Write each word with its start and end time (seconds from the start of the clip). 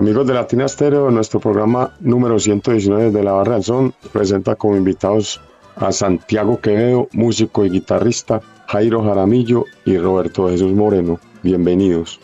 Amigos 0.00 0.26
de 0.26 0.32
Latina 0.32 0.66
Stereo, 0.66 1.10
nuestro 1.10 1.40
programa 1.40 1.92
número 2.00 2.38
119 2.38 3.10
de 3.10 3.22
la 3.22 3.32
Barra 3.32 3.56
del 3.56 3.64
Son 3.64 3.92
presenta 4.10 4.56
como 4.56 4.74
invitados 4.74 5.42
a 5.76 5.92
Santiago 5.92 6.58
Quevedo, 6.58 7.08
músico 7.12 7.66
y 7.66 7.70
guitarrista, 7.70 8.40
Jairo 8.68 9.04
Jaramillo 9.04 9.66
y 9.84 9.98
Roberto 9.98 10.48
Jesús 10.48 10.72
Moreno. 10.72 11.20
Bienvenidos. 11.42 12.18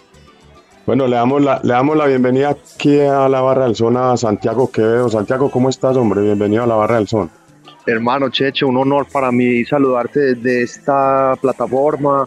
Bueno, 0.87 1.07
le 1.07 1.17
damos 1.17 1.43
la, 1.43 1.61
le 1.63 1.75
damos 1.75 1.99
la 1.99 2.07
bienvenida 2.07 2.49
aquí 2.49 2.99
a 3.01 3.29
la 3.29 3.43
Barra 3.43 3.67
del 3.67 3.77
Son 3.77 3.95
a 3.99 4.17
Santiago 4.17 4.71
Quevedo. 4.71 5.11
Santiago, 5.11 5.51
¿cómo 5.51 5.69
estás, 5.69 5.99
hombre? 5.99 6.23
Bienvenido 6.23 6.63
a 6.63 6.67
la 6.67 6.77
Barra 6.77 6.97
del 6.97 7.09
Son. 7.09 7.31
Hermano 7.87 8.31
Checho, 8.31 8.69
un 8.69 8.79
honor 8.79 9.07
para 9.13 9.31
mí 9.31 9.67
saludarte 9.67 10.35
desde 10.35 10.63
esta 10.63 11.37
plataforma. 11.43 12.27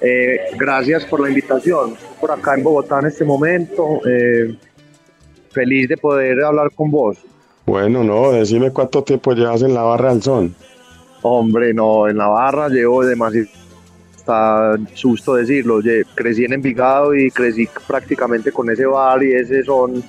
Eh, 0.00 0.38
gracias 0.56 1.04
por 1.04 1.20
la 1.20 1.28
invitación. 1.28 1.94
Por 2.20 2.32
acá 2.32 2.54
en 2.54 2.64
Bogotá 2.64 2.98
en 2.98 3.06
este 3.06 3.24
momento. 3.24 4.00
Eh, 4.04 4.56
feliz 5.50 5.88
de 5.88 5.96
poder 5.96 6.42
hablar 6.42 6.70
con 6.74 6.90
vos. 6.90 7.18
Bueno, 7.66 8.02
no, 8.02 8.32
decime 8.32 8.70
cuánto 8.70 9.02
tiempo 9.02 9.32
llevas 9.32 9.62
en 9.62 9.74
la 9.74 9.82
barra 9.82 10.10
del 10.10 10.22
son. 10.22 10.54
Hombre, 11.22 11.74
no, 11.74 12.08
en 12.08 12.16
la 12.16 12.28
barra 12.28 12.68
llevo 12.68 13.04
demasiado, 13.04 13.46
está 14.16 14.76
susto 14.94 15.34
decirlo, 15.34 15.80
crecí 16.14 16.44
en 16.44 16.54
Envigado 16.54 17.14
y 17.14 17.30
crecí 17.30 17.68
prácticamente 17.86 18.52
con 18.52 18.70
ese 18.70 18.86
bar 18.86 19.22
y 19.22 19.32
ese 19.32 19.62
son 19.62 20.02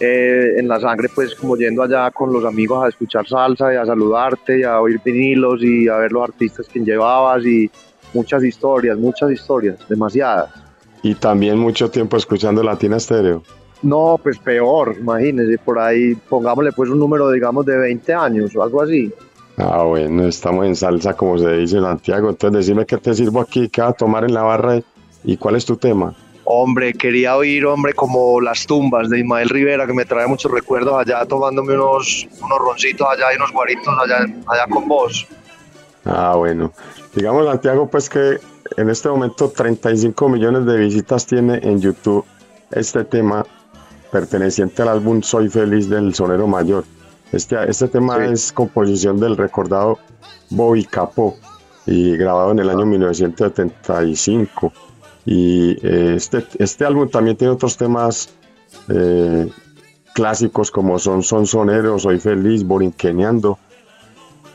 eh, 0.00 0.54
en 0.56 0.68
la 0.68 0.78
sangre, 0.80 1.08
pues 1.14 1.34
como 1.34 1.56
yendo 1.56 1.82
allá 1.82 2.10
con 2.10 2.32
los 2.32 2.44
amigos 2.44 2.84
a 2.84 2.88
escuchar 2.88 3.26
salsa 3.26 3.72
y 3.74 3.76
a 3.76 3.84
saludarte 3.84 4.60
y 4.60 4.62
a 4.62 4.80
oír 4.80 5.00
vinilos 5.04 5.62
y 5.62 5.88
a 5.88 5.96
ver 5.96 6.12
los 6.12 6.22
artistas 6.22 6.68
que 6.68 6.78
llevabas 6.80 7.44
y 7.44 7.70
muchas 8.14 8.44
historias, 8.44 8.96
muchas 8.96 9.32
historias, 9.32 9.76
demasiadas. 9.88 10.50
Y 11.02 11.14
también 11.14 11.58
mucho 11.58 11.90
tiempo 11.90 12.16
escuchando 12.16 12.62
Latina 12.62 12.98
Stereo. 12.98 13.42
No, 13.82 14.18
pues 14.22 14.38
peor, 14.38 14.96
imagínese, 14.98 15.58
por 15.58 15.78
ahí 15.78 16.14
pongámosle 16.14 16.72
pues 16.72 16.90
un 16.90 16.98
número, 16.98 17.30
digamos, 17.30 17.64
de 17.64 17.78
20 17.78 18.12
años 18.12 18.56
o 18.56 18.62
algo 18.62 18.82
así. 18.82 19.12
Ah, 19.56 19.82
bueno, 19.82 20.26
estamos 20.26 20.66
en 20.66 20.76
salsa, 20.76 21.14
como 21.14 21.38
se 21.38 21.50
dice 21.56 21.80
Santiago. 21.80 22.30
Entonces, 22.30 22.66
decime 22.66 22.86
qué 22.86 22.96
te 22.96 23.14
sirvo 23.14 23.40
aquí, 23.40 23.68
qué 23.68 23.82
va 23.82 23.88
a 23.88 23.92
tomar 23.92 24.24
en 24.24 24.34
la 24.34 24.42
barra 24.42 24.80
y 25.24 25.36
cuál 25.36 25.56
es 25.56 25.64
tu 25.64 25.76
tema. 25.76 26.14
Hombre, 26.44 26.94
quería 26.94 27.36
oír, 27.36 27.66
hombre, 27.66 27.92
como 27.92 28.40
las 28.40 28.66
tumbas 28.66 29.10
de 29.10 29.18
Ismael 29.18 29.48
Rivera, 29.48 29.86
que 29.86 29.92
me 29.92 30.04
trae 30.04 30.26
muchos 30.26 30.50
recuerdos 30.50 30.94
allá 30.94 31.26
tomándome 31.26 31.74
unos, 31.74 32.26
unos 32.40 32.58
roncitos 32.58 33.06
allá 33.06 33.32
y 33.32 33.36
unos 33.36 33.52
guaritos 33.52 33.94
allá, 33.98 34.26
allá 34.46 34.66
con 34.70 34.88
vos. 34.88 35.26
Ah, 36.04 36.34
bueno. 36.36 36.72
Digamos, 37.14 37.44
Santiago, 37.46 37.88
pues 37.88 38.08
que 38.08 38.38
en 38.76 38.90
este 38.90 39.08
momento 39.08 39.50
35 39.50 40.28
millones 40.28 40.66
de 40.66 40.78
visitas 40.78 41.26
tiene 41.26 41.58
en 41.62 41.80
YouTube 41.80 42.24
este 42.70 43.04
tema 43.04 43.44
perteneciente 44.10 44.82
al 44.82 44.88
álbum 44.88 45.22
Soy 45.22 45.48
Feliz 45.48 45.88
del 45.88 46.14
Sonero 46.14 46.46
Mayor. 46.46 46.84
Este, 47.32 47.56
este 47.68 47.88
tema 47.88 48.24
es 48.24 48.52
composición 48.52 49.20
del 49.20 49.36
recordado 49.36 49.98
Bobby 50.50 50.84
Capó 50.84 51.36
y 51.86 52.16
grabado 52.16 52.52
en 52.52 52.58
el 52.60 52.70
año 52.70 52.86
1975. 52.86 54.72
Y 55.26 55.72
eh, 55.86 56.14
este, 56.16 56.46
este 56.58 56.84
álbum 56.84 57.08
también 57.08 57.36
tiene 57.36 57.52
otros 57.52 57.76
temas 57.76 58.30
eh, 58.88 59.48
clásicos 60.14 60.70
como 60.70 60.98
Son 60.98 61.22
Son 61.22 61.46
Sonero, 61.46 61.98
Soy 61.98 62.18
Feliz, 62.18 62.64
Borinqueneando. 62.64 63.58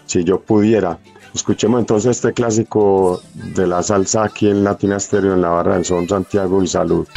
Si 0.06 0.24
yo 0.24 0.40
pudiera. 0.42 1.00
Escuchemos 1.34 1.80
entonces 1.80 2.18
este 2.18 2.34
clásico 2.34 3.22
de 3.34 3.66
la 3.66 3.82
salsa 3.82 4.24
aquí 4.24 4.50
en 4.50 4.64
Latina 4.64 5.00
Stereo 5.00 5.34
en 5.34 5.42
la 5.42 5.50
barra 5.50 5.76
del 5.76 5.86
Son 5.86 6.08
Santiago 6.08 6.62
y 6.62 6.68
Salud. 6.68 7.08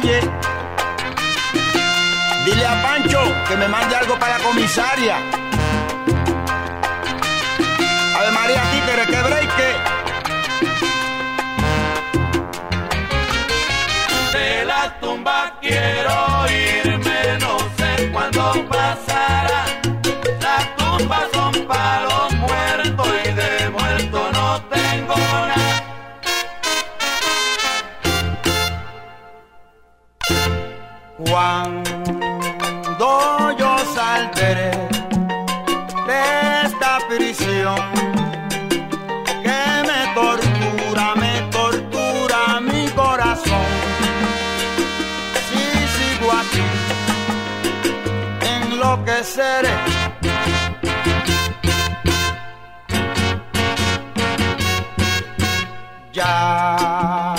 Dile 0.00 0.20
a 2.66 2.82
Pancho 2.82 3.18
que 3.48 3.56
me 3.56 3.66
mande 3.66 3.96
algo 3.96 4.16
para 4.16 4.38
la 4.38 4.44
comisaria. 4.44 5.47
hacer. 49.28 49.66
Ya 56.12 57.34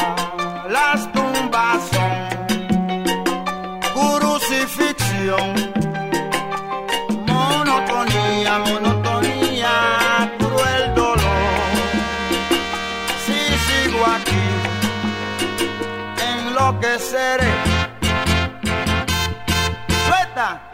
las 0.70 1.12
tumbas 1.12 1.82
son 1.92 2.12
crucifixión, 3.94 5.54
monotonía, 7.26 8.60
monotonía, 8.60 10.32
cruel 10.38 10.96
dolor. 10.96 11.20
Si 13.26 13.40
sigo 13.68 14.06
aquí, 14.06 14.46
enloqueceré. 16.32 17.54
Suelta. 20.08 20.69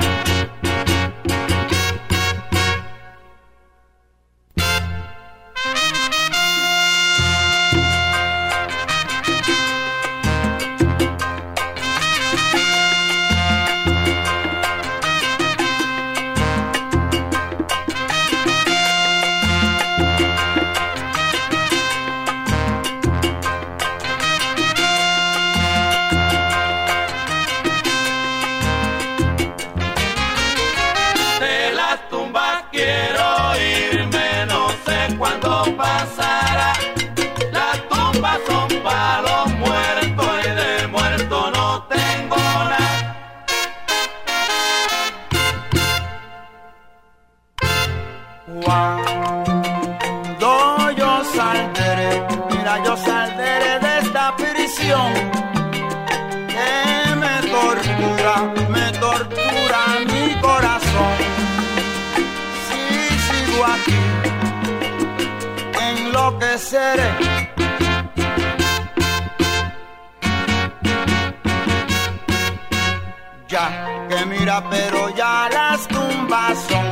Ya 73.47 74.07
que 74.09 74.25
mira, 74.25 74.63
pero 74.71 75.09
ya 75.15 75.47
las 75.53 75.87
tumbas 75.87 76.57
son 76.67 76.87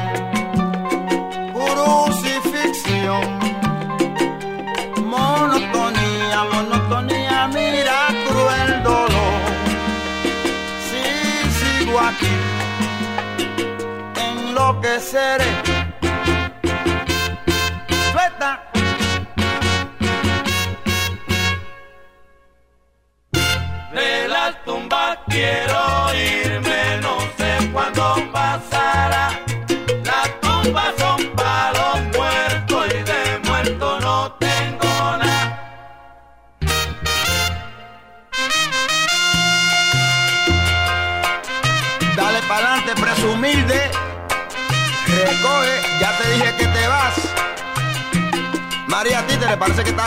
crucifixión. 1.53 3.23
Monotonía, 5.05 6.43
monotonía, 6.51 7.47
mira 7.47 8.09
cruel 8.27 8.83
dolor. 8.83 9.41
Si 10.87 11.03
sigo 11.57 11.99
aquí, 11.99 12.35
enloqueceré. 14.15 15.72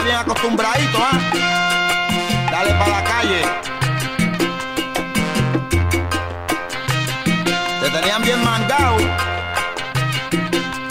Bien 0.07 0.19
acostumbradito, 0.19 0.99
¿ah? 0.99 1.19
Dale 2.53 2.71
para 2.75 2.91
la 2.91 3.05
calle. 3.05 3.43
Te 7.81 7.91
tenían 7.91 8.23
bien 8.23 8.45
mangado. 8.45 8.99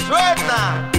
¡Suelta! 0.08 0.92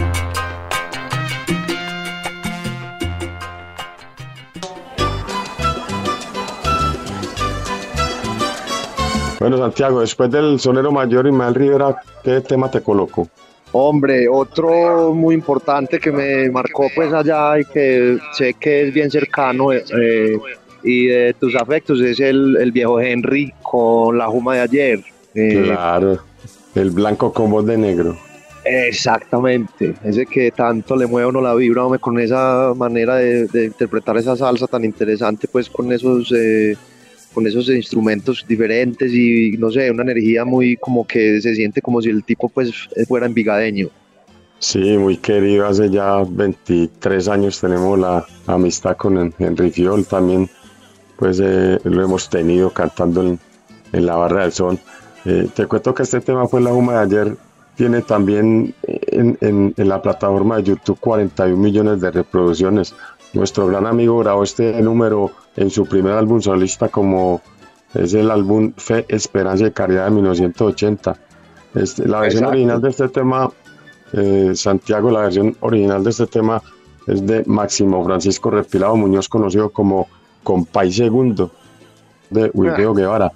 Bueno, 9.38 9.58
Santiago, 9.58 10.00
después 10.00 10.30
del 10.30 10.58
sonero 10.58 10.90
mayor 10.90 11.26
Ismael 11.26 11.54
Rivera, 11.54 12.02
¿qué 12.24 12.40
tema 12.40 12.70
te 12.70 12.82
coloco? 12.82 13.28
Hombre, 13.78 14.26
otro 14.26 15.12
muy 15.12 15.34
importante 15.34 15.98
que 15.98 16.10
me 16.10 16.50
marcó 16.50 16.88
pues 16.94 17.12
allá 17.12 17.58
y 17.60 17.64
que 17.66 18.16
sé 18.32 18.54
que 18.54 18.88
es 18.88 18.94
bien 18.94 19.10
cercano 19.10 19.70
eh, 19.70 20.38
y 20.82 21.06
de 21.08 21.34
tus 21.34 21.54
afectos 21.54 22.00
es 22.00 22.18
el, 22.20 22.56
el 22.56 22.72
viejo 22.72 22.98
Henry 22.98 23.52
con 23.62 24.16
la 24.16 24.28
Juma 24.28 24.54
de 24.54 24.60
ayer. 24.60 25.04
Eh, 25.34 25.60
Claro, 25.64 26.18
el 26.74 26.90
blanco 26.90 27.30
con 27.34 27.50
voz 27.50 27.66
de 27.66 27.76
negro. 27.76 28.16
Exactamente, 28.64 29.94
ese 30.02 30.24
que 30.24 30.50
tanto 30.52 30.96
le 30.96 31.06
mueve 31.06 31.28
uno 31.28 31.42
la 31.42 31.54
vibra 31.54 31.84
hombre, 31.84 32.00
con 32.00 32.18
esa 32.18 32.72
manera 32.74 33.16
de, 33.16 33.46
de 33.46 33.66
interpretar 33.66 34.16
esa 34.16 34.36
salsa 34.36 34.66
tan 34.66 34.86
interesante, 34.86 35.48
pues 35.48 35.68
con 35.68 35.92
esos 35.92 36.32
eh, 36.32 36.76
con 37.36 37.46
esos 37.46 37.68
instrumentos 37.68 38.42
diferentes 38.48 39.12
y 39.12 39.56
no 39.58 39.70
sé, 39.70 39.90
una 39.90 40.04
energía 40.04 40.46
muy 40.46 40.74
como 40.78 41.06
que 41.06 41.38
se 41.42 41.54
siente 41.54 41.82
como 41.82 42.00
si 42.00 42.08
el 42.08 42.24
tipo 42.24 42.48
pues 42.48 42.72
fuera 43.06 43.26
envigadeño. 43.26 43.88
Sí, 44.58 44.96
muy 44.96 45.18
querido, 45.18 45.66
hace 45.66 45.90
ya 45.90 46.22
23 46.26 47.28
años 47.28 47.60
tenemos 47.60 47.98
la 47.98 48.24
amistad 48.46 48.96
con 48.96 49.18
en- 49.18 49.34
Henry 49.38 49.70
Fiol, 49.70 50.06
también 50.06 50.48
pues 51.18 51.38
eh, 51.44 51.78
lo 51.84 52.02
hemos 52.02 52.30
tenido 52.30 52.70
cantando 52.70 53.20
en, 53.22 53.38
en 53.92 54.06
la 54.06 54.16
barra 54.16 54.42
del 54.44 54.52
son. 54.52 54.78
Eh, 55.26 55.46
te 55.54 55.66
cuento 55.66 55.94
que 55.94 56.04
este 56.04 56.20
tema 56.22 56.48
fue 56.48 56.62
la 56.62 56.70
Juma 56.70 56.94
de 56.94 57.18
ayer, 57.18 57.36
tiene 57.76 58.00
también 58.00 58.74
en, 59.08 59.36
en- 59.42 59.74
en 59.76 59.88
la 59.90 60.00
plataforma 60.00 60.56
de 60.56 60.62
YouTube 60.62 60.98
41 61.00 61.58
millones 61.62 62.00
de 62.00 62.10
reproducciones. 62.10 62.94
Nuestro 63.36 63.66
gran 63.66 63.86
amigo 63.86 64.18
grabó 64.18 64.42
este 64.42 64.80
número 64.80 65.30
en 65.56 65.70
su 65.70 65.84
primer 65.84 66.14
álbum 66.14 66.40
solista 66.40 66.88
como 66.88 67.42
es 67.92 68.14
el 68.14 68.30
álbum 68.30 68.72
Fe, 68.76 69.04
Esperanza 69.08 69.66
y 69.66 69.72
Caridad 69.72 70.06
de 70.06 70.10
1980. 70.12 71.16
Este, 71.74 72.08
la 72.08 72.20
versión 72.20 72.44
Exacto. 72.44 72.48
original 72.48 72.80
de 72.80 72.88
este 72.88 73.08
tema 73.08 73.50
eh, 74.12 74.52
Santiago, 74.54 75.10
la 75.10 75.20
versión 75.20 75.54
original 75.60 76.02
de 76.02 76.10
este 76.10 76.26
tema 76.26 76.62
es 77.06 77.26
de 77.26 77.44
Máximo 77.46 78.02
Francisco 78.04 78.50
Respirado 78.50 78.96
Muñoz, 78.96 79.28
conocido 79.28 79.68
como 79.68 80.08
Compay 80.42 80.90
Segundo, 80.90 81.50
de 82.30 82.50
Wilfredo 82.54 82.94
Guevara. 82.94 83.32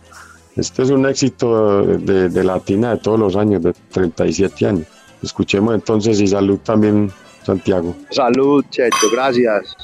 Este 0.57 0.83
es 0.83 0.90
un 0.90 1.07
éxito 1.07 1.85
de, 1.85 2.30
de 2.30 2.45
latina 2.45 2.92
de 2.92 2.99
todos 2.99 3.19
los 3.19 3.37
años, 3.37 3.62
de 3.62 3.75
37 3.92 4.66
años. 4.66 4.87
Escuchemos 5.23 5.75
entonces 5.75 6.21
y 6.21 6.26
salud 6.26 6.59
también, 6.59 7.12
Santiago. 7.43 7.97
Salud, 8.11 8.65
Checho, 8.71 9.11
gracias. 9.13 9.77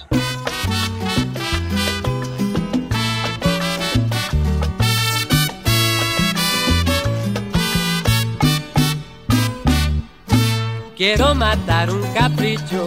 Quiero 10.97 11.35
matar 11.35 11.91
un 11.91 12.03
capricho 12.15 12.87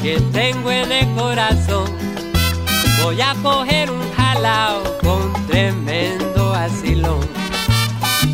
que 0.00 0.20
tengo 0.32 0.70
en 0.70 0.92
el 0.92 1.14
corazón. 1.16 1.90
Voy 3.02 3.20
a 3.20 3.34
coger 3.42 3.90
un 3.90 4.12
jalao 4.12 4.80
con 5.02 5.46
tremendo 5.48 6.54
asilón. 6.54 7.26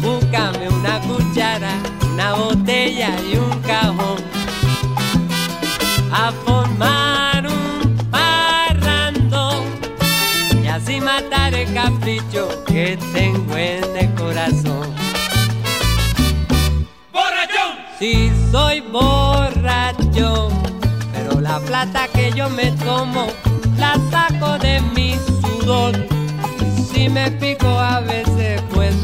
Búscame 0.03 0.69
una 0.69 1.00
cuchara, 1.00 1.73
una 2.12 2.35
botella 2.35 3.17
y 3.23 3.37
un 3.37 3.61
cajón. 3.62 4.34
A 6.16 6.30
formar 6.47 7.44
un 7.47 7.97
parrandón 8.11 9.64
y 10.62 10.66
así 10.68 11.00
matar 11.00 11.52
el 11.54 11.75
capricho 11.75 12.49
que 12.66 12.97
tengo 13.12 13.56
en 13.56 13.97
el 13.97 14.14
corazón. 14.14 14.94
Sí, 17.99 18.30
soy 18.52 18.80
borracho, 18.80 20.50
pero 21.12 21.40
la 21.40 21.59
plata 21.61 22.06
que 22.09 22.33
yo 22.33 22.50
me 22.50 22.71
tomo 22.73 23.26
la 23.78 23.94
saco 24.11 24.59
de 24.59 24.80
mi 24.94 25.14
sudor. 25.14 25.94
Si 26.92 27.09
me 27.09 27.30
pico 27.30 27.66
a 27.66 28.00
veces, 28.00 28.62
pues 28.73 28.94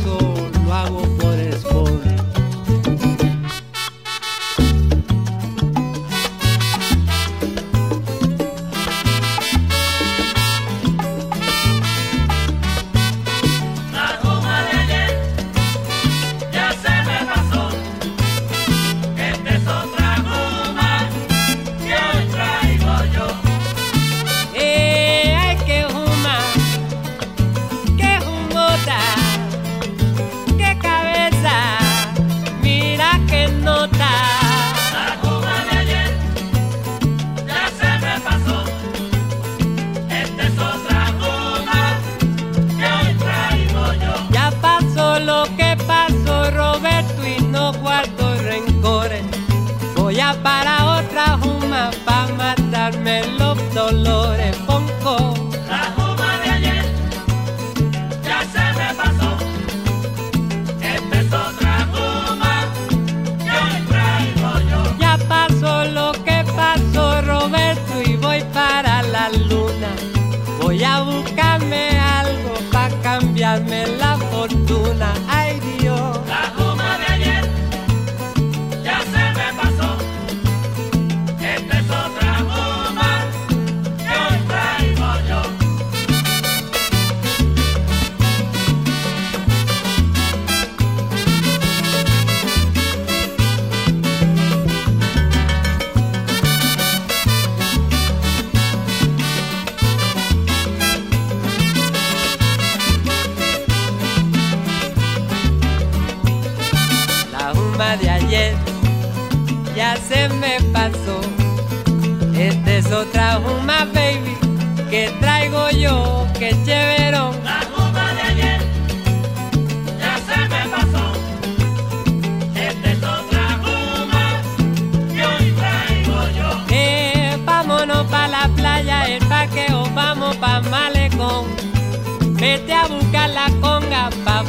Vete 132.41 132.73
a 132.73 132.87
buscar 132.89 133.29
la 133.29 133.49
conga 133.61 134.09
pa' 134.25 134.45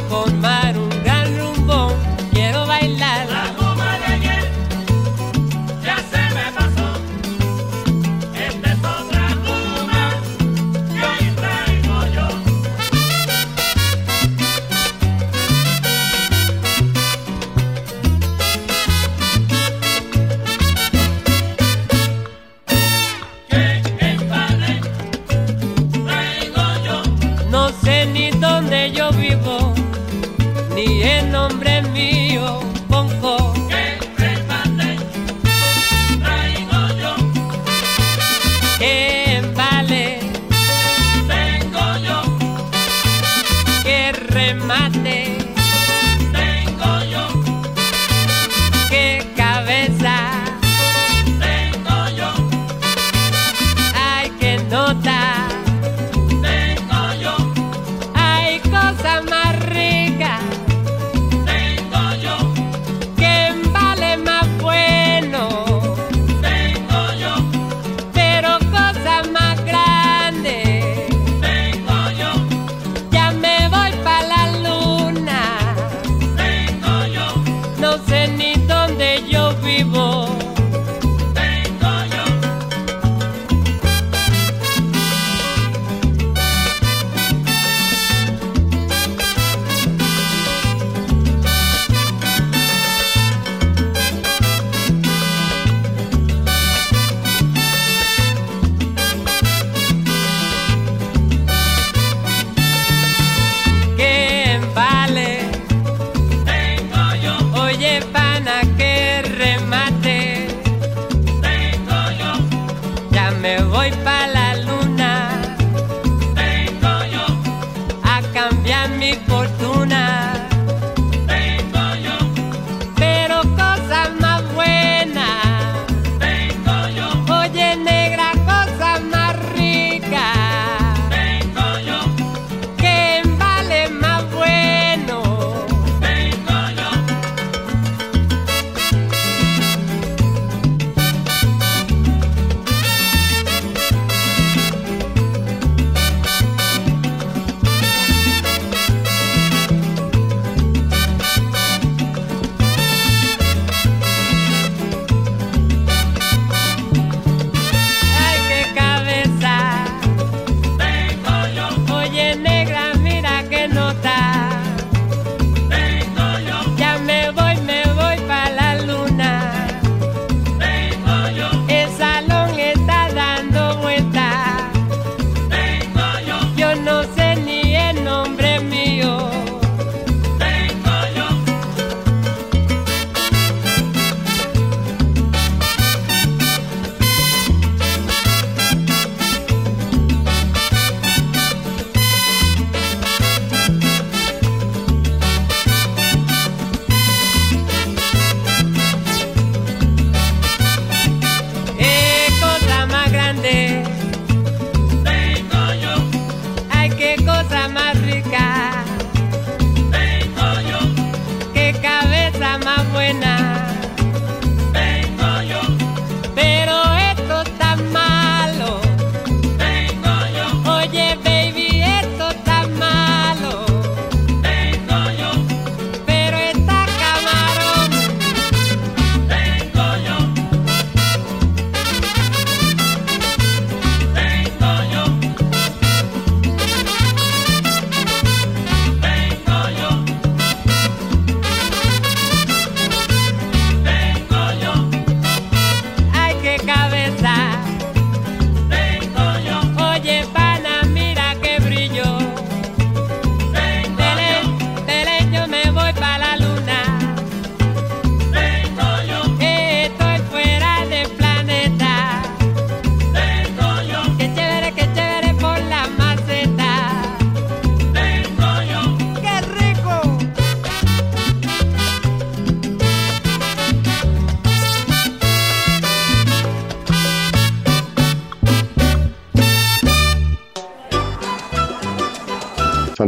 qué. 207.16 207.81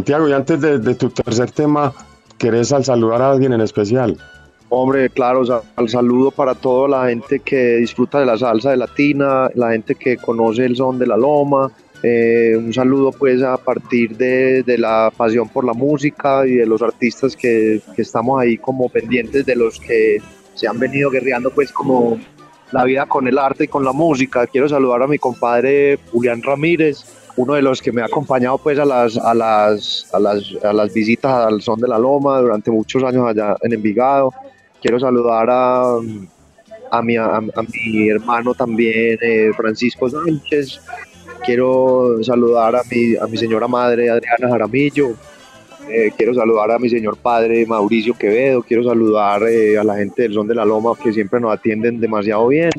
Santiago, 0.05 0.29
y 0.29 0.33
antes 0.35 0.61
de, 0.61 0.79
de 0.79 0.95
tu 0.97 1.09
tercer 1.09 1.51
tema, 1.51 1.91
¿querés 2.37 2.75
al 2.75 2.85
saludar 2.85 3.23
a 3.23 3.31
alguien 3.31 3.55
en 3.55 3.63
especial? 3.63 4.19
Hombre, 4.69 5.09
claro, 5.09 5.41
al 5.77 5.89
saludo 5.89 6.31
para 6.31 6.55
toda 6.55 6.89
la 6.89 7.09
gente 7.09 7.41
que 7.41 7.77
disfruta 7.77 8.21
de 8.21 8.27
la 8.27 8.37
salsa 8.37 8.73
de 8.73 8.77
latina, 8.77 9.49
la 9.55 9.73
gente 9.73 9.95
que 9.95 10.19
conoce 10.19 10.67
el 10.67 10.77
son 10.77 10.99
de 10.99 11.07
la 11.07 11.17
loma. 11.17 11.71
eh, 12.03 12.55
un 12.55 12.71
saludo 12.75 13.13
pues 13.13 13.43
a 13.43 13.57
partir 13.57 14.15
de, 14.19 14.63
de 14.63 14.77
la 14.77 15.11
pasión 15.17 15.49
por 15.49 15.65
la 15.65 15.73
música 15.73 16.47
y 16.47 16.57
de 16.57 16.67
los 16.67 16.83
artistas 16.83 17.35
que, 17.35 17.81
que 17.97 18.03
estamos 18.03 18.39
ahí 18.39 18.59
como 18.59 18.91
pendientes 18.91 19.47
de 19.47 19.57
los 19.57 19.81
que 19.81 20.19
se 20.55 20.69
han 20.69 20.79
venido 20.79 21.09
guerreando 21.09 21.49
pues 21.49 21.73
como 21.73 22.19
la 22.73 22.85
vida 22.85 23.07
con 23.07 23.27
el 23.27 23.39
arte 23.39 23.65
y 23.65 23.69
con 23.69 23.83
la 23.87 23.93
música. 23.93 24.47
Quiero 24.47 24.69
saludar 24.69 25.03
a 25.03 25.07
mi 25.07 25.17
compadre 25.17 25.99
Julián 26.13 26.43
Ramírez, 26.43 27.07
uno 27.37 27.55
de 27.55 27.63
los 27.63 27.83
que 27.83 27.93
me 27.93 28.03
ha 28.03 28.07
acompañado 28.07 28.59
pues 28.59 28.79
a 28.79 28.85
las, 28.85 29.17
a 29.17 29.35
las, 29.35 30.07
a 30.13 30.21
las, 30.21 30.43
a 30.63 30.73
las 30.73 30.93
visitas 30.93 31.33
al 31.33 31.61
Son 31.63 31.81
de 31.81 31.89
la 31.89 31.99
Loma 31.99 32.41
durante 32.41 32.71
muchos 32.71 33.03
años 33.03 33.27
allá 33.29 33.57
en 33.63 33.73
Envigado. 33.73 34.33
Quiero 34.81 35.01
saludar 35.01 35.49
a, 35.51 35.97
a, 36.91 37.03
mi, 37.03 37.17
a, 37.17 37.41
mi 37.41 38.09
hermano 38.09 38.55
también, 38.55 39.19
eh, 39.21 39.51
Francisco 39.57 40.09
Sánchez. 40.09 40.81
Quiero 41.45 42.23
saludar 42.23 42.77
a 42.77 42.83
mi, 42.91 43.17
a 43.17 43.27
mi 43.27 43.37
señora 43.37 43.67
madre, 43.67 44.11
Adriana 44.11 44.49
Jaramillo. 44.49 45.15
Eh, 45.89 46.13
quiero 46.17 46.35
saludar 46.35 46.71
a 46.71 46.79
mi 46.79 46.89
señor 46.89 47.17
padre, 47.17 47.67
Mauricio 47.67 48.17
Quevedo. 48.17 48.63
Quiero 48.63 48.85
saludar 48.85 49.43
eh, 49.49 49.77
a 49.77 49.85
la 49.85 49.97
gente 49.97 50.23
del 50.23 50.35
Son 50.35 50.47
de 50.47 50.55
la 50.55 50.65
Loma 50.65 50.93
que 51.03 51.13
siempre 51.13 51.41
nos 51.41 51.53
atienden 51.53 52.01
demasiado 52.01 52.47
bien 52.49 52.71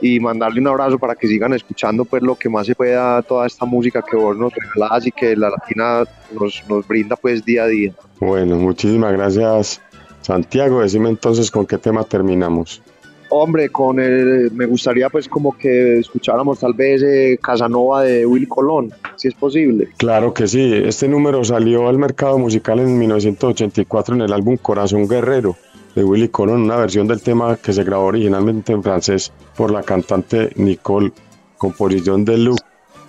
y 0.00 0.20
mandarle 0.20 0.60
un 0.60 0.68
abrazo 0.68 0.98
para 0.98 1.14
que 1.14 1.26
sigan 1.26 1.54
escuchando 1.54 2.04
pues 2.04 2.22
lo 2.22 2.34
que 2.34 2.48
más 2.48 2.66
se 2.66 2.74
pueda 2.74 3.22
toda 3.22 3.46
esta 3.46 3.64
música 3.64 4.02
que 4.02 4.16
vos 4.16 4.36
nos 4.36 4.52
regalás 4.54 5.06
y 5.06 5.12
que 5.12 5.36
la 5.36 5.50
latina 5.50 6.04
nos, 6.38 6.62
nos 6.68 6.86
brinda 6.86 7.16
pues 7.16 7.44
día 7.44 7.64
a 7.64 7.66
día. 7.66 7.92
Bueno, 8.20 8.56
muchísimas 8.56 9.12
gracias, 9.12 9.80
Santiago. 10.22 10.82
Decime 10.82 11.08
entonces 11.08 11.50
con 11.50 11.66
qué 11.66 11.78
tema 11.78 12.04
terminamos. 12.04 12.82
Hombre, 13.28 13.70
con 13.70 13.98
el, 13.98 14.52
me 14.52 14.66
gustaría 14.66 15.10
pues 15.10 15.28
como 15.28 15.56
que 15.56 15.98
escucháramos 15.98 16.60
tal 16.60 16.74
vez 16.74 17.02
eh, 17.02 17.38
Casanova 17.42 18.02
de 18.04 18.24
Willy 18.24 18.46
Colón, 18.46 18.92
si 19.16 19.28
es 19.28 19.34
posible. 19.34 19.88
Claro 19.96 20.32
que 20.32 20.46
sí, 20.46 20.72
este 20.84 21.08
número 21.08 21.42
salió 21.42 21.88
al 21.88 21.98
mercado 21.98 22.38
musical 22.38 22.78
en 22.78 22.96
1984 22.96 24.14
en 24.14 24.20
el 24.22 24.32
álbum 24.32 24.56
Corazón 24.56 25.08
Guerrero 25.08 25.56
de 25.96 26.04
Willy 26.04 26.28
Colón, 26.28 26.62
una 26.62 26.76
versión 26.76 27.08
del 27.08 27.22
tema 27.22 27.56
que 27.56 27.72
se 27.72 27.82
grabó 27.82 28.04
originalmente 28.04 28.72
en 28.72 28.82
francés 28.82 29.32
por 29.56 29.70
la 29.70 29.82
cantante 29.82 30.50
Nicole, 30.56 31.10
composición 31.56 32.24
de 32.24 32.36
Luc 32.36 32.60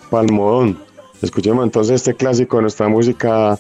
Palmodón. 0.10 0.80
Escuchemos 1.22 1.66
entonces 1.66 1.96
este 1.96 2.14
clásico 2.16 2.56
de 2.58 2.62
nuestra 2.64 2.88
música. 2.88 3.60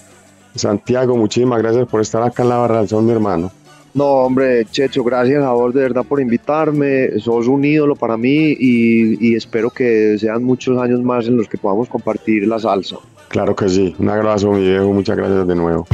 Santiago, 0.55 1.17
muchísimas 1.17 1.61
gracias 1.61 1.87
por 1.87 2.01
estar 2.01 2.23
acá 2.23 2.43
en 2.43 2.49
la 2.49 2.57
barra 2.57 2.79
del 2.79 2.87
son, 2.87 3.05
mi 3.05 3.11
hermano. 3.11 3.51
No, 3.93 4.05
hombre, 4.05 4.63
Checho, 4.65 5.03
gracias 5.03 5.43
a 5.43 5.51
vos 5.51 5.73
de 5.73 5.81
verdad 5.81 6.05
por 6.07 6.21
invitarme. 6.21 7.19
Sos 7.19 7.47
un 7.47 7.65
ídolo 7.65 7.95
para 7.95 8.15
mí 8.15 8.55
y, 8.57 9.27
y 9.27 9.35
espero 9.35 9.69
que 9.71 10.17
sean 10.17 10.43
muchos 10.43 10.79
años 10.79 11.01
más 11.03 11.27
en 11.27 11.35
los 11.35 11.49
que 11.49 11.57
podamos 11.57 11.89
compartir 11.89 12.47
la 12.47 12.59
salsa. 12.59 12.97
Claro 13.27 13.55
que 13.55 13.67
sí, 13.67 13.93
un 13.99 14.07
abrazo, 14.07 14.51
mi 14.51 14.61
viejo, 14.61 14.93
muchas 14.93 15.17
gracias 15.17 15.45
de 15.45 15.55
nuevo. 15.55 15.85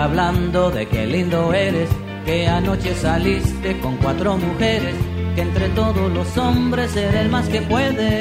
Hablando 0.00 0.70
de 0.70 0.88
qué 0.88 1.06
lindo 1.06 1.52
eres, 1.52 1.90
que 2.24 2.48
anoche 2.48 2.94
saliste 2.94 3.78
con 3.80 3.98
cuatro 3.98 4.38
mujeres, 4.38 4.94
que 5.34 5.42
entre 5.42 5.68
todos 5.70 6.10
los 6.10 6.38
hombres 6.38 6.96
eres 6.96 7.20
el 7.20 7.28
más 7.28 7.46
que 7.48 7.60
puede. 7.60 8.12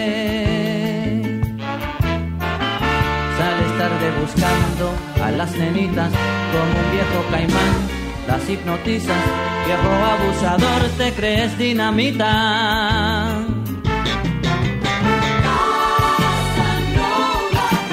Sales 3.38 3.78
tarde 3.78 4.12
buscando 4.20 4.94
a 5.24 5.32
las 5.32 5.56
nenitas 5.56 6.12
como 6.52 6.80
un 6.84 6.92
viejo 6.92 7.26
caimán, 7.32 7.88
las 8.28 8.50
hipnotizas, 8.50 9.24
viejo 9.66 9.90
abusador, 10.16 10.82
te 10.98 11.14
crees 11.14 11.58
dinamita. 11.58 13.38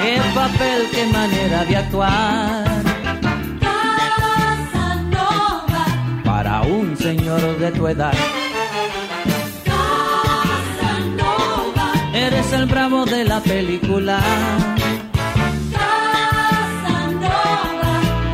Qué 0.01 0.21
papel, 0.35 0.87
qué 0.91 1.05
manera 1.05 1.63
de 1.63 1.77
actuar. 1.77 2.86
Un 6.77 6.95
señor 6.97 7.41
de 7.57 7.71
tu 7.71 7.87
edad. 7.87 8.13
Eres 12.13 12.53
el 12.53 12.65
bravo 12.65 13.05
de 13.05 13.23
la 13.25 13.39
película. 13.39 14.19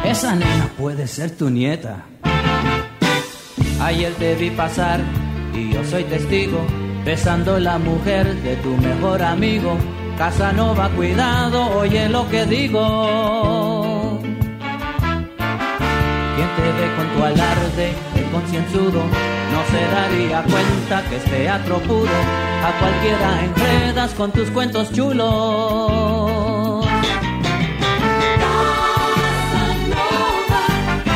Esa 0.04 0.36
nena 0.36 0.70
puede 0.78 1.08
ser 1.08 1.32
tu 1.38 1.50
nieta. 1.50 2.06
Ayer 3.82 4.14
te 4.14 4.36
vi 4.36 4.50
pasar 4.52 5.00
y 5.54 5.74
yo 5.74 5.84
soy 5.86 6.04
testigo, 6.06 6.60
besando 7.06 7.60
la 7.60 7.78
mujer 7.78 8.36
de 8.44 8.56
tu 8.58 8.76
mejor 8.78 9.22
amigo. 9.22 9.78
Casanova, 10.18 10.90
cuidado, 10.90 11.78
oye 11.78 12.08
lo 12.10 12.30
que 12.30 12.46
digo. 12.46 14.20
Quien 16.36 16.50
te 16.58 16.68
ve 16.78 16.88
con 16.96 17.08
tu 17.16 17.24
alarde 17.24 18.13
de 18.13 18.13
concienzudo 18.34 19.04
no 19.54 19.64
se 19.72 19.86
daría 19.96 20.44
cuenta 20.44 21.04
que 21.08 21.18
es 21.18 21.24
teatro 21.26 21.78
puro. 21.82 22.12
A 22.66 22.72
cualquiera 22.80 23.44
enredas 23.44 24.14
con 24.14 24.32
tus 24.32 24.50
cuentos 24.50 24.92
chulos. 24.92 25.28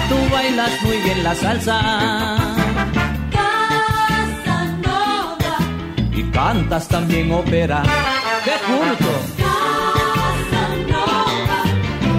Tú 0.09 0.17
bailas 0.31 0.83
muy 0.83 0.97
bien 0.97 1.23
la 1.23 1.33
salsa. 1.35 2.37
Y 6.11 6.23
cantas 6.31 6.87
también 6.87 7.31
ópera. 7.31 7.81
¡Qué 8.45 8.53
curto! 8.67 9.11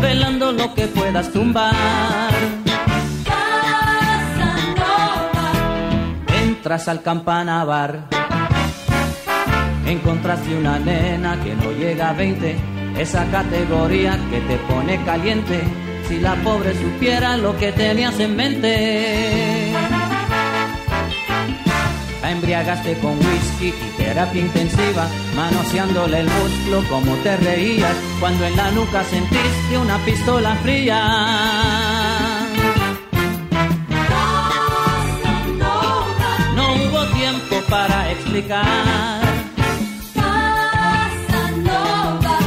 Velando 0.00 0.52
lo 0.52 0.74
que 0.74 0.86
puedas 0.88 1.30
tumbar. 1.32 2.57
Entras 6.68 6.88
al 6.88 7.00
campana 7.00 7.64
bar. 7.64 8.02
Encontraste 9.86 10.54
una 10.54 10.78
nena 10.78 11.42
que 11.42 11.54
no 11.54 11.72
llega 11.72 12.10
a 12.10 12.12
20. 12.12 12.56
Esa 12.98 13.24
categoría 13.30 14.18
que 14.28 14.38
te 14.42 14.58
pone 14.70 15.02
caliente. 15.02 15.62
Si 16.06 16.20
la 16.20 16.34
pobre 16.34 16.74
supiera 16.74 17.38
lo 17.38 17.56
que 17.56 17.72
tenías 17.72 18.20
en 18.20 18.36
mente. 18.36 19.72
La 22.20 22.32
embriagaste 22.32 22.98
con 22.98 23.16
whisky 23.16 23.68
y 23.68 23.96
terapia 23.96 24.42
intensiva, 24.42 25.08
manoseándole 25.36 26.20
el 26.20 26.26
muslo 26.26 26.86
como 26.90 27.14
te 27.22 27.34
reías 27.38 27.96
cuando 28.20 28.44
en 28.44 28.54
la 28.54 28.70
nuca 28.72 29.02
sentiste 29.04 29.78
una 29.78 29.96
pistola 30.04 30.54
fría. 30.56 31.97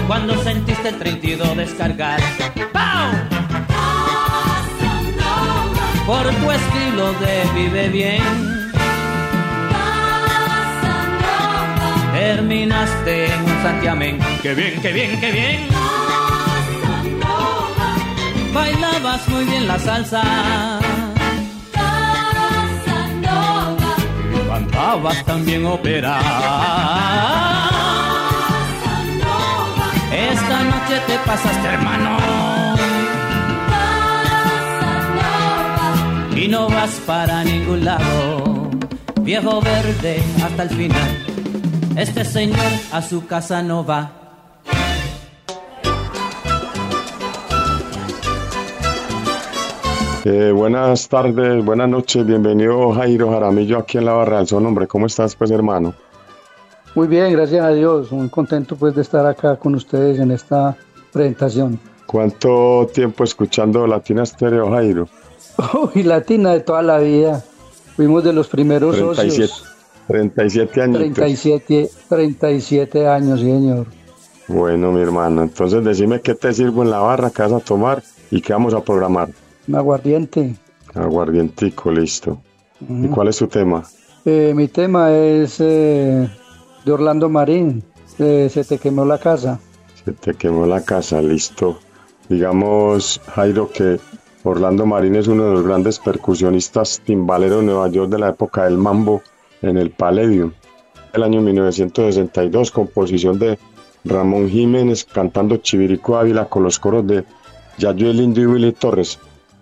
Cuando 0.07 0.41
sentiste 0.41 0.89
el 0.89 0.97
32 0.97 1.57
descargar. 1.57 2.19
¡Pau! 2.71 3.11
Por 6.05 6.23
tu 6.23 6.51
estilo 6.51 7.13
de 7.13 7.43
vive 7.55 7.89
bien. 7.89 8.23
Terminaste 12.13 13.33
en 13.33 13.41
un 13.41 13.61
santiamén. 13.61 14.19
¡Qué 14.41 14.53
bien, 14.53 14.81
qué 14.81 14.93
bien, 14.93 15.19
qué 15.19 15.31
bien! 15.31 15.67
Bailabas 18.53 19.27
muy 19.27 19.43
bien 19.43 19.67
la 19.67 19.77
salsa. 19.77 20.90
Cantabas 24.81 25.23
también 25.25 25.63
ópera. 25.63 26.17
Esta 30.11 30.63
noche 30.63 31.01
te 31.05 31.17
pasaste, 31.19 31.67
hermano. 31.67 32.17
Y 36.35 36.47
no 36.47 36.67
vas 36.67 36.99
para 37.05 37.43
ningún 37.43 37.85
lado. 37.85 38.71
viejo 39.21 39.61
verde 39.61 40.23
hasta 40.43 40.63
el 40.63 40.69
final. 40.69 41.25
Este 41.95 42.25
señor 42.25 42.71
a 42.91 43.03
su 43.03 43.27
casa 43.27 43.61
no 43.61 43.85
va. 43.85 44.20
Eh, 50.23 50.51
buenas 50.51 51.09
tardes, 51.09 51.65
buenas 51.65 51.89
noches, 51.89 52.23
bienvenido 52.23 52.91
Jairo 52.91 53.31
Jaramillo 53.31 53.79
aquí 53.79 53.97
en 53.97 54.05
la 54.05 54.13
Barra 54.13 54.37
del 54.37 54.47
Sol, 54.47 54.63
hombre, 54.63 54.85
¿cómo 54.85 55.07
estás 55.07 55.35
pues 55.35 55.49
hermano? 55.49 55.95
Muy 56.93 57.07
bien, 57.07 57.31
gracias 57.31 57.63
a 57.65 57.69
Dios, 57.69 58.11
muy 58.11 58.29
contento 58.29 58.75
pues 58.75 58.93
de 58.93 59.01
estar 59.01 59.25
acá 59.25 59.55
con 59.55 59.73
ustedes 59.73 60.19
en 60.19 60.29
esta 60.29 60.77
presentación. 61.11 61.79
¿Cuánto 62.05 62.87
tiempo 62.93 63.23
escuchando 63.23 63.87
Latina 63.87 64.23
Stereo, 64.23 64.69
Jairo? 64.69 65.07
Uy, 65.95 66.03
Latina 66.03 66.51
de 66.51 66.59
toda 66.59 66.83
la 66.83 66.99
vida, 66.99 67.43
fuimos 67.95 68.23
de 68.23 68.33
los 68.33 68.47
primeros 68.47 68.95
37, 68.95 69.47
socios. 69.47 69.65
37 70.05 70.81
años. 70.83 70.97
37, 70.97 71.89
37 72.09 73.07
años, 73.07 73.39
señor. 73.39 73.87
Bueno, 74.47 74.91
mi 74.91 75.01
hermano, 75.01 75.41
entonces 75.41 75.83
decime 75.83 76.21
qué 76.21 76.35
te 76.35 76.53
sirvo 76.53 76.83
en 76.83 76.91
la 76.91 76.99
barra, 76.99 77.31
qué 77.31 77.41
vas 77.41 77.53
a 77.53 77.59
tomar 77.59 78.03
y 78.29 78.39
qué 78.39 78.53
vamos 78.53 78.75
a 78.75 78.81
programar. 78.81 79.29
Un 79.67 79.75
aguardiente. 79.75 80.55
Aguardientico, 80.93 81.91
listo. 81.91 82.41
¿Y 82.81 83.07
cuál 83.07 83.27
es 83.27 83.37
tu 83.37 83.47
tema? 83.47 83.83
Eh, 84.25 84.53
mi 84.55 84.67
tema 84.67 85.11
es 85.11 85.59
eh, 85.59 86.29
de 86.85 86.91
Orlando 86.91 87.29
Marín, 87.29 87.83
eh, 88.19 88.49
Se 88.51 88.63
te 88.63 88.77
quemó 88.77 89.05
la 89.05 89.17
casa. 89.17 89.59
Se 90.03 90.11
te 90.11 90.33
quemó 90.33 90.65
la 90.65 90.81
casa, 90.81 91.21
listo. 91.21 91.79
Digamos, 92.29 93.21
Jairo, 93.33 93.69
que 93.71 93.99
Orlando 94.43 94.85
Marín 94.85 95.15
es 95.15 95.27
uno 95.27 95.45
de 95.45 95.51
los 95.53 95.63
grandes 95.63 95.99
percusionistas 95.99 97.01
timbaleros 97.03 97.59
de 97.59 97.65
Nueva 97.67 97.87
York 97.89 98.09
de 98.09 98.19
la 98.19 98.29
época 98.29 98.65
del 98.65 98.77
mambo 98.77 99.21
en 99.61 99.77
el 99.77 99.91
Palladium. 99.91 100.51
El 101.13 101.23
año 101.23 101.41
1962, 101.41 102.71
composición 102.71 103.37
de 103.37 103.59
Ramón 104.05 104.49
Jiménez 104.49 105.03
cantando 105.05 105.57
Chivirico 105.57 106.17
Ávila 106.17 106.45
con 106.45 106.63
los 106.63 106.79
coros 106.79 107.05
de 107.05 107.23
Yayo 107.77 108.09
el 108.09 108.21
Indio 108.21 108.43
y 108.43 108.47
Willy 108.47 108.71
Torres. 108.71 109.19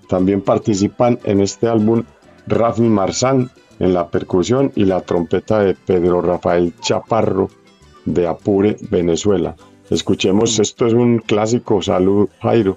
También 0.10 0.41
participan 0.41 1.19
en 1.24 1.39
este 1.39 1.67
álbum 1.67 2.04
Rafi 2.48 2.82
Marzán 2.82 3.52
en 3.78 3.93
la 3.93 4.10
percusión 4.10 4.72
y 4.76 4.86
la 4.86 5.02
trompeta 5.02 5.60
de 5.60 5.76
Pedro 5.76 6.19
Rafael 6.22 6.74
Chaparro 6.82 7.50
de 8.06 8.28
Apure, 8.28 8.76
Venezuela. 8.89 9.56
Escuchemos, 9.91 10.58
esto 10.60 10.88
es 10.88 10.93
un 10.93 11.19
clásico. 11.19 11.82
Salud, 11.84 12.28
Jairo. 12.41 12.76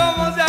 Como 0.00 0.39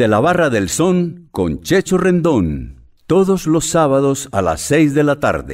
Desde 0.00 0.08
la 0.12 0.20
Barra 0.20 0.48
del 0.48 0.70
Son 0.70 1.28
con 1.30 1.60
Checho 1.60 1.98
Rendón. 1.98 2.76
Todos 3.06 3.46
los 3.46 3.66
sábados 3.66 4.30
a 4.32 4.40
las 4.40 4.62
6 4.62 4.94
de 4.94 5.04
la 5.04 5.20
tarde. 5.20 5.52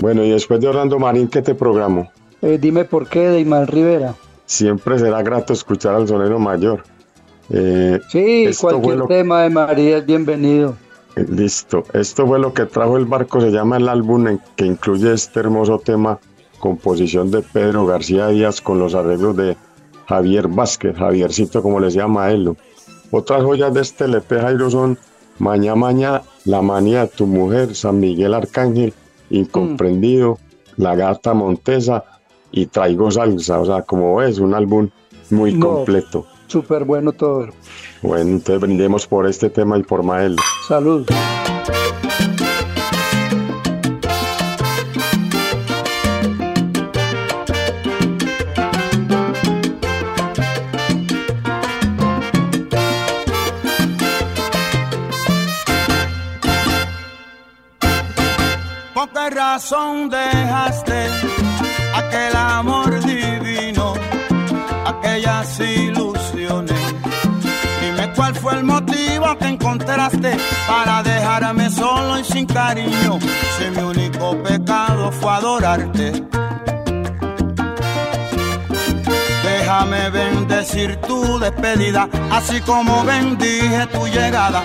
Bueno, 0.00 0.22
y 0.22 0.30
después 0.30 0.60
de 0.60 0.68
Orlando 0.68 1.00
Marín, 1.00 1.26
¿qué 1.26 1.42
te 1.42 1.56
programo? 1.56 2.12
Eh, 2.42 2.58
dime 2.62 2.84
por 2.84 3.08
qué, 3.08 3.28
de 3.28 3.40
Imán 3.40 3.66
Rivera. 3.66 4.14
Siempre 4.46 5.00
será 5.00 5.20
grato 5.22 5.52
escuchar 5.52 5.96
al 5.96 6.06
sonero 6.06 6.38
mayor. 6.38 6.84
Eh, 7.52 7.98
Sí, 8.08 8.48
cualquier 8.60 8.98
lo- 8.98 9.06
tema 9.08 9.42
de 9.42 9.50
María 9.50 9.96
es 9.98 10.06
bienvenido. 10.06 10.76
eh, 11.16 11.26
Listo. 11.28 11.82
Esto 11.92 12.24
fue 12.24 12.38
lo 12.38 12.54
que 12.54 12.66
trajo 12.66 12.96
el 12.96 13.04
barco, 13.06 13.40
se 13.40 13.50
llama 13.50 13.78
el 13.78 13.88
álbum 13.88 14.28
en 14.28 14.40
que 14.54 14.64
incluye 14.64 15.12
este 15.12 15.40
hermoso 15.40 15.80
tema, 15.84 16.20
composición 16.60 17.30
de 17.32 17.42
Pedro 17.42 17.86
García 17.86 18.28
Díaz 18.28 18.60
con 18.60 18.78
los 18.78 18.94
arreglos 18.94 19.36
de 19.36 19.56
Javier 20.06 20.46
Vázquez, 20.48 20.96
Javiercito 20.96 21.62
como 21.62 21.80
les 21.80 21.94
llama 21.94 22.26
a 22.26 22.30
él. 22.30 22.54
Otras 23.10 23.42
joyas 23.42 23.74
de 23.74 23.80
este 23.80 24.04
LP 24.04 24.40
Jairo 24.40 24.70
son 24.70 24.96
Maña 25.38 25.74
Maña, 25.74 26.22
La 26.44 26.62
manía 26.62 27.02
de 27.02 27.08
tu 27.08 27.26
mujer, 27.26 27.74
San 27.74 27.98
Miguel 27.98 28.34
Arcángel, 28.34 28.92
Incomprendido, 29.30 30.38
La 30.76 30.94
gata 30.94 31.34
Montesa 31.34 32.04
y 32.52 32.66
Traigo 32.66 33.10
Salsa. 33.10 33.58
O 33.60 33.66
sea, 33.66 33.82
como 33.82 34.16
ves, 34.16 34.38
un 34.38 34.54
álbum 34.54 34.90
muy 35.30 35.52
No. 35.54 35.66
completo. 35.74 36.26
Súper 36.46 36.84
bueno 36.84 37.12
todo. 37.12 37.48
Bueno, 38.02 38.30
entonces 38.32 38.60
brindemos 38.60 39.06
por 39.06 39.26
este 39.26 39.50
tema 39.50 39.78
y 39.78 39.82
por 39.82 40.02
Mael. 40.02 40.36
Salud. 40.66 41.06
Qué 59.60 59.66
razón 59.66 60.08
dejaste 60.08 61.06
aquel 61.94 62.36
amor 62.36 62.98
divino, 63.04 63.94
aquellas 64.86 65.60
ilusiones? 65.60 66.76
Dime 67.82 68.12
cuál 68.14 68.34
fue 68.34 68.54
el 68.54 68.64
motivo 68.64 69.36
que 69.38 69.48
encontraste 69.48 70.36
para 70.66 71.02
dejarme 71.02 71.68
solo 71.68 72.18
y 72.18 72.24
sin 72.24 72.46
cariño, 72.46 73.18
si 73.58 73.70
mi 73.70 73.82
único 73.82 74.42
pecado 74.42 75.12
fue 75.12 75.30
adorarte. 75.30 76.24
Déjame 79.44 80.10
bendecir 80.10 80.96
tu 81.02 81.38
despedida, 81.38 82.08
así 82.30 82.60
como 82.62 83.04
bendije 83.04 83.86
tu 83.88 84.06
llegada. 84.06 84.64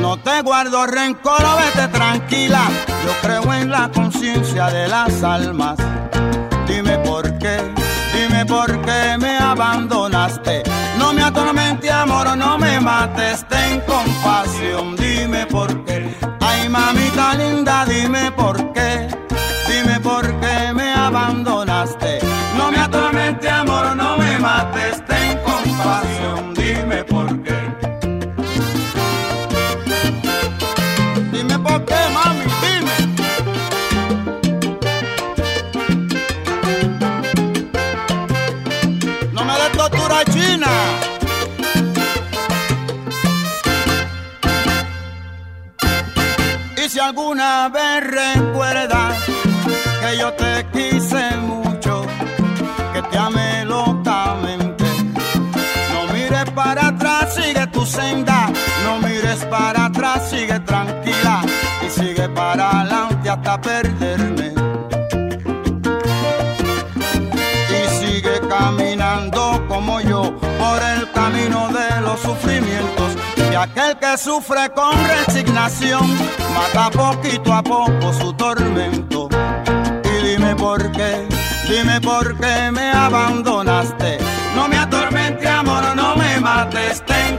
No 0.00 0.16
te 0.16 0.42
guardo 0.42 0.86
rencor, 0.86 1.42
vete 1.58 1.88
tranquila. 1.88 2.62
Yo 3.04 3.12
creo 3.22 3.52
en 3.52 3.70
la 3.70 3.90
conciencia 3.90 4.66
de 4.66 4.88
las 4.88 5.22
almas. 5.22 5.78
Dime 6.66 6.98
por 6.98 7.38
qué, 7.38 7.58
dime 8.14 8.46
por 8.46 8.80
qué 8.82 9.16
me 9.18 9.38
abandonaste. 9.38 10.62
No 10.98 11.12
me 11.12 11.22
atormente, 11.22 11.90
amor, 11.90 12.36
no 12.36 12.58
me 12.58 12.80
mates, 12.80 13.44
ten 13.48 13.80
compasión. 13.80 14.96
Dime 14.96 15.46
por 15.46 15.84
qué, 15.84 16.14
ay 16.40 16.68
mamita 16.68 17.34
linda, 17.34 17.84
dime 17.84 18.32
por 18.32 18.59
hasta 63.40 63.60
perderme. 63.60 64.52
Y 67.70 67.98
sigue 67.98 68.40
caminando 68.48 69.64
como 69.68 70.00
yo 70.00 70.34
por 70.58 70.82
el 70.82 71.10
camino 71.12 71.68
de 71.68 72.00
los 72.02 72.20
sufrimientos. 72.20 73.16
Y 73.50 73.54
aquel 73.54 73.98
que 73.98 74.18
sufre 74.18 74.70
con 74.74 74.92
resignación 75.06 76.06
mata 76.54 76.90
poquito 76.90 77.52
a 77.52 77.62
poco 77.62 78.12
su 78.12 78.32
tormento. 78.34 79.28
Y 80.04 80.26
dime 80.26 80.54
por 80.54 80.90
qué, 80.92 81.26
dime 81.68 82.00
por 82.00 82.36
qué 82.38 82.70
me 82.70 82.90
abandonaste. 82.90 84.18
No 84.54 84.68
me 84.68 84.76
atormente, 84.76 85.48
amor, 85.48 85.82
no 85.96 86.16
me 86.16 86.40
mates, 86.40 87.02
ten 87.06 87.38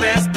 me 0.00 0.33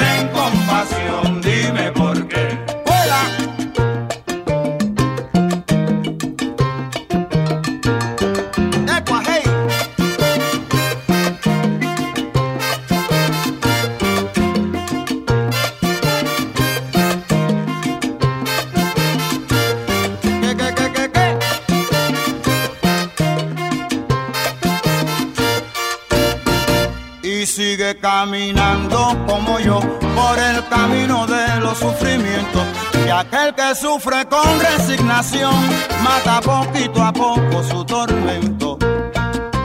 sigue 27.58 27.96
caminando 27.96 29.18
como 29.26 29.58
yo 29.58 29.80
por 29.80 30.38
el 30.38 30.64
camino 30.68 31.26
de 31.26 31.58
los 31.58 31.76
sufrimientos. 31.76 32.62
Y 33.04 33.10
aquel 33.10 33.52
que 33.52 33.74
sufre 33.74 34.24
con 34.26 34.60
resignación 34.60 35.56
mata 36.04 36.40
poquito 36.40 37.02
a 37.02 37.12
poco 37.12 37.64
su 37.64 37.84
tormento. 37.84 38.78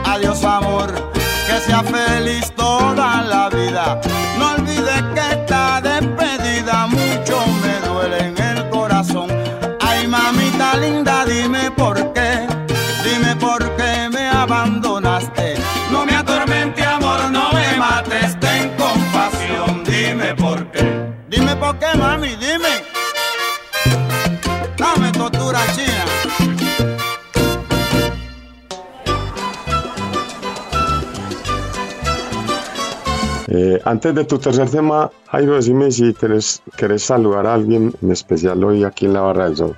Adiós 0.06 0.42
amor, 0.42 0.92
que 1.46 1.56
sea 1.60 1.84
feliz 1.84 2.52
toda 2.56 3.22
la 3.22 3.48
vida. 3.48 4.00
Por 21.64 21.78
qué 21.78 21.98
mami, 21.98 22.28
dime. 22.36 22.74
Dame 24.76 25.12
tortura 25.12 25.60
china. 25.74 26.04
Eh, 33.48 33.80
antes 33.84 34.14
de 34.14 34.24
tu 34.24 34.38
tercer 34.38 34.68
tema, 34.68 35.10
Jairo, 35.30 35.54
decime 35.54 35.90
si 35.90 36.12
querés, 36.14 36.60
querés 36.76 37.02
saludar 37.04 37.46
a 37.46 37.54
alguien 37.54 37.94
en 38.02 38.10
especial 38.10 38.62
hoy 38.64 38.84
aquí 38.84 39.06
en 39.06 39.12
la 39.14 39.20
Barra 39.20 39.44
del 39.44 39.56
Sol. 39.56 39.76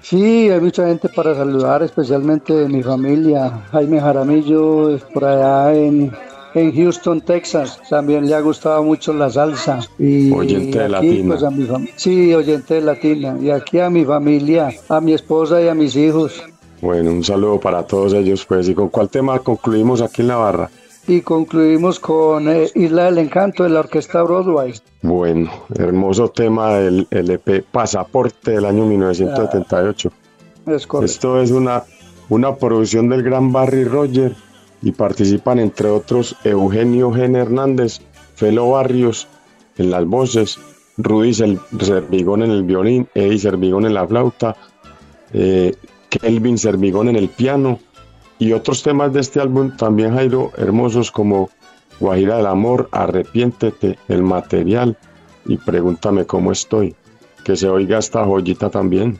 Sí, 0.00 0.48
hay 0.48 0.60
mucha 0.60 0.86
gente 0.86 1.08
para 1.08 1.34
saludar, 1.34 1.82
especialmente 1.82 2.54
de 2.54 2.68
mi 2.68 2.82
familia. 2.82 3.64
Jaime 3.72 4.00
Jaramillo, 4.00 4.94
es 4.94 5.02
por 5.02 5.24
allá 5.24 5.74
en, 5.74 6.12
en 6.60 6.74
Houston, 6.74 7.20
Texas. 7.20 7.80
También 7.88 8.26
le 8.28 8.34
ha 8.34 8.40
gustado 8.40 8.82
mucho 8.82 9.12
la 9.12 9.30
salsa. 9.30 9.80
Y 9.98 10.32
Oyente 10.32 10.78
de 10.78 10.84
aquí, 10.84 10.92
Latina. 10.92 11.34
pues, 11.34 11.42
a 11.42 11.50
mi 11.50 11.88
sí, 11.96 12.34
oyente 12.34 12.74
de 12.74 12.80
Latina. 12.82 13.36
Y 13.40 13.50
aquí 13.50 13.78
a 13.78 13.90
mi 13.90 14.04
familia, 14.04 14.70
a 14.88 15.00
mi 15.00 15.12
esposa 15.14 15.60
y 15.62 15.68
a 15.68 15.74
mis 15.74 15.96
hijos. 15.96 16.42
Bueno, 16.80 17.10
un 17.10 17.24
saludo 17.24 17.58
para 17.58 17.82
todos 17.84 18.12
ellos, 18.14 18.44
pues. 18.46 18.68
¿Y 18.68 18.74
con 18.74 18.88
cuál 18.88 19.08
tema 19.08 19.38
concluimos 19.40 20.00
aquí 20.00 20.22
en 20.22 20.28
la 20.28 20.36
barra? 20.36 20.70
Y 21.06 21.22
concluimos 21.22 21.98
con 21.98 22.48
eh, 22.48 22.70
Isla 22.74 23.04
del 23.06 23.18
Encanto 23.18 23.62
de 23.62 23.70
la 23.70 23.80
Orquesta 23.80 24.22
Broadway. 24.22 24.74
Bueno, 25.02 25.50
hermoso 25.74 26.28
tema 26.28 26.74
del 26.74 27.06
LP 27.10 27.64
Pasaporte 27.72 28.52
del 28.52 28.66
año 28.66 28.84
1978. 28.84 30.12
Es 30.66 30.86
correcto. 30.86 31.12
Esto 31.12 31.40
es 31.40 31.50
una, 31.50 31.82
una 32.28 32.54
producción 32.56 33.08
del 33.08 33.22
gran 33.22 33.50
Barry 33.52 33.84
Roger 33.84 34.36
y 34.82 34.92
participan 34.92 35.58
entre 35.58 35.88
otros 35.88 36.36
Eugenio 36.44 37.12
Gen 37.12 37.36
Hernández, 37.36 38.00
Felo 38.34 38.70
Barrios 38.70 39.26
en 39.76 39.90
las 39.90 40.04
voces, 40.04 40.58
Rudy 40.96 41.32
Servigón 41.34 42.42
en 42.42 42.50
el 42.50 42.62
violín, 42.64 43.08
Eddie 43.14 43.38
Servigón 43.38 43.86
en 43.86 43.94
la 43.94 44.06
flauta, 44.06 44.56
eh, 45.32 45.74
Kelvin 46.08 46.58
Servigón 46.58 47.08
en 47.08 47.16
el 47.16 47.28
piano 47.28 47.78
y 48.38 48.52
otros 48.52 48.82
temas 48.82 49.12
de 49.12 49.20
este 49.20 49.40
álbum 49.40 49.76
también 49.76 50.14
Jairo 50.14 50.52
hermosos 50.56 51.10
como 51.10 51.50
Guajira 52.00 52.36
del 52.36 52.46
Amor, 52.46 52.88
Arrepiéntete, 52.92 53.98
El 54.08 54.22
Material 54.22 54.96
y 55.46 55.56
Pregúntame 55.56 56.24
cómo 56.24 56.52
estoy. 56.52 56.94
Que 57.44 57.56
se 57.56 57.68
oiga 57.68 57.98
esta 57.98 58.24
joyita 58.24 58.70
también. 58.70 59.16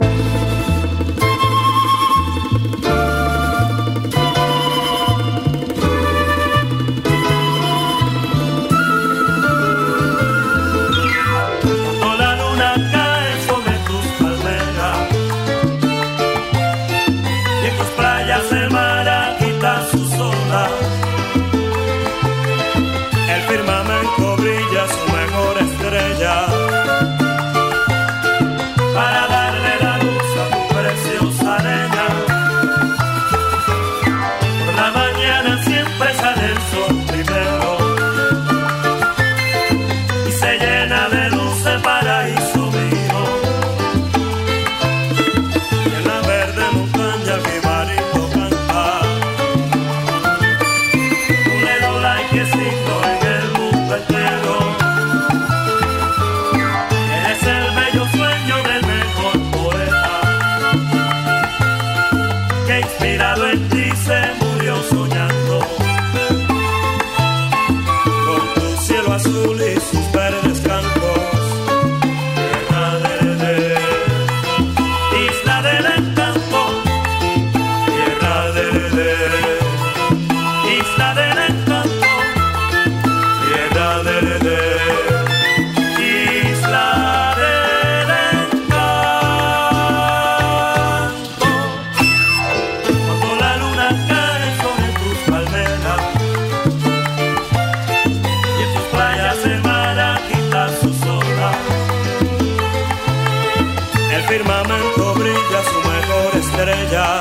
Firmamento 104.29 105.15
brilla 105.15 105.63
su 105.65 105.79
mejor 105.89 106.37
estrella 106.37 107.18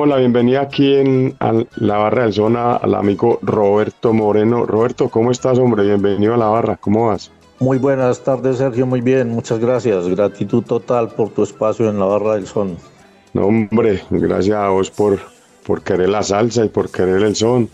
damos 0.00 0.16
la 0.16 0.20
bienvenida 0.20 0.62
aquí 0.62 0.94
en 0.94 1.36
la 1.76 1.98
barra 1.98 2.22
del 2.22 2.32
zona 2.32 2.76
al 2.76 2.94
amigo 2.94 3.38
Roberto 3.42 4.14
Moreno. 4.14 4.64
Roberto, 4.64 5.10
¿cómo 5.10 5.30
estás, 5.30 5.58
hombre? 5.58 5.84
Bienvenido 5.84 6.32
a 6.32 6.36
la 6.38 6.46
barra, 6.46 6.78
¿cómo 6.78 7.08
vas? 7.08 7.30
Muy 7.58 7.76
buenas 7.76 8.24
tardes, 8.24 8.56
Sergio. 8.56 8.86
Muy 8.86 9.02
bien, 9.02 9.28
muchas 9.28 9.58
gracias. 9.58 10.08
Gratitud 10.08 10.62
total 10.62 11.10
por 11.10 11.28
tu 11.28 11.42
espacio 11.42 11.90
en 11.90 11.98
la 11.98 12.06
barra 12.06 12.36
del 12.36 12.46
son. 12.46 12.78
No, 13.34 13.44
hombre, 13.44 14.02
gracias 14.08 14.56
a 14.56 14.70
vos 14.70 14.90
por, 14.90 15.18
por 15.66 15.82
querer 15.82 16.08
la 16.08 16.22
salsa 16.22 16.64
y 16.64 16.70
por 16.70 16.90
querer 16.90 17.22
el 17.22 17.36
son 17.36 17.68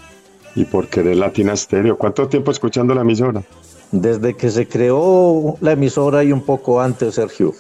y 0.57 0.65
por 0.65 0.89
querer 0.89 1.19
Latina 1.19 1.55
Stereo. 1.55 1.97
¿Cuánto 1.97 2.27
tiempo 2.27 2.51
escuchando 2.51 2.93
la 2.93 3.03
emisora? 3.03 3.45
Desde 3.93 4.35
que 4.35 4.51
se 4.51 4.67
creó 4.67 5.59
la 5.61 5.73
emisora 5.73 6.25
y 6.25 6.33
un 6.33 6.45
poco 6.45 6.81
antes, 6.81 7.15
Sergio. 7.15 7.53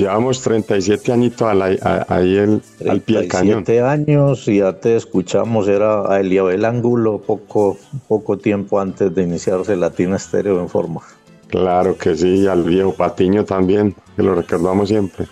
Llevamos 0.00 0.40
37 0.40 1.12
añitos 1.12 1.42
al- 1.46 1.60
ahí 2.08 2.36
el- 2.36 2.62
al 2.88 3.00
pie 3.02 3.18
del 3.18 3.28
cañón. 3.28 3.64
37 3.64 3.82
años 3.82 4.48
y 4.48 4.58
ya 4.58 4.72
te 4.72 4.96
escuchamos, 4.96 5.68
era 5.68 6.10
a 6.10 6.20
Eliabel 6.20 6.64
Ángulo 6.64 7.18
poco, 7.18 7.76
poco 8.08 8.38
tiempo 8.38 8.80
antes 8.80 9.14
de 9.14 9.22
iniciarse 9.24 9.76
Latina 9.76 10.16
Estéreo 10.16 10.58
en 10.58 10.70
forma. 10.70 11.02
Claro 11.48 11.98
que 11.98 12.16
sí, 12.16 12.28
y 12.28 12.46
al 12.46 12.62
viejo 12.62 12.94
Patiño 12.94 13.44
también, 13.44 13.94
que 14.16 14.22
lo 14.22 14.34
recordamos 14.34 14.88
siempre. 14.88 15.26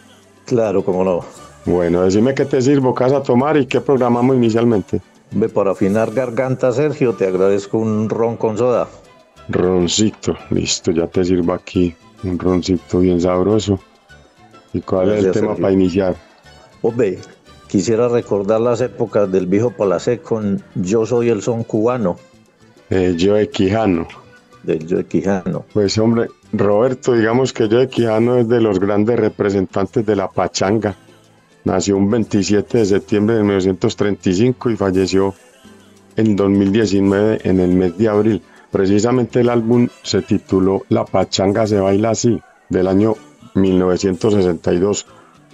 Claro, 0.45 0.85
cómo 0.85 1.03
no. 1.03 1.21
Bueno, 1.64 2.03
decime 2.03 2.35
qué 2.35 2.45
te 2.45 2.61
sirvo, 2.61 2.95
qué 2.95 3.05
vas 3.05 3.12
a 3.14 3.23
tomar 3.23 3.57
y 3.57 3.64
qué 3.66 3.81
programamos 3.81 4.37
inicialmente. 4.37 5.01
Ve, 5.31 5.49
para 5.49 5.71
afinar 5.71 6.12
garganta, 6.12 6.73
Sergio, 6.73 7.14
te 7.14 7.27
agradezco 7.27 7.79
un 7.79 8.09
ron 8.11 8.37
con 8.37 8.59
soda. 8.59 8.87
roncito. 9.49 10.37
Listo, 10.51 10.91
ya 10.91 11.07
te 11.07 11.25
sirvo 11.25 11.55
aquí 11.55 11.95
un 12.23 12.39
roncito 12.39 13.01
bien 13.01 13.19
sabroso. 13.21 13.79
¿Y 14.73 14.81
cuál 14.81 15.12
es 15.12 15.25
el 15.25 15.33
tema 15.33 15.55
para 15.55 15.73
iniciar? 15.73 16.16
Hombre, 16.83 17.19
quisiera 17.69 18.09
recordar 18.09 18.61
las 18.61 18.81
épocas 18.81 19.31
del 19.31 19.47
viejo 19.47 19.71
Palacé 19.71 20.19
con 20.19 20.62
Yo 20.75 21.07
soy 21.07 21.31
el 21.31 21.43
son 21.43 21.64
cubano. 21.64 22.16
Eh, 22.91 23.14
yo 23.16 23.35
de 23.35 23.49
Quijano. 23.49 24.07
Del 24.62 24.87
Yo 24.87 24.99
de 24.99 25.05
Quijano. 25.05 25.64
Pues 25.73 25.99
hombre, 25.99 26.29
Roberto, 26.53 27.12
digamos 27.14 27.53
que 27.53 27.69
yo 27.69 27.79
de 27.79 27.89
Quijano 27.89 28.39
es 28.39 28.49
de 28.49 28.61
los 28.61 28.79
grandes 28.79 29.19
representantes 29.19 30.05
de 30.05 30.16
la 30.16 30.29
pachanga. 30.29 30.95
Nació 31.64 31.97
un 31.97 32.11
27 32.11 32.79
de 32.79 32.87
septiembre 32.87 33.37
de 33.37 33.43
1935 33.43 34.71
y 34.71 34.77
falleció 34.77 35.35
en 36.16 36.37
2019 36.37 37.41
en 37.45 37.61
el 37.61 37.71
mes 37.71 37.99
de 37.99 38.09
abril. 38.09 38.43
Precisamente 38.71 39.41
el 39.41 39.49
álbum 39.49 39.89
se 40.03 40.23
tituló 40.23 40.83
La 40.89 41.05
pachanga 41.05 41.66
se 41.66 41.81
baila 41.81 42.11
así, 42.11 42.41
del 42.69 42.87
año 42.87 43.14
1962, 43.61 45.07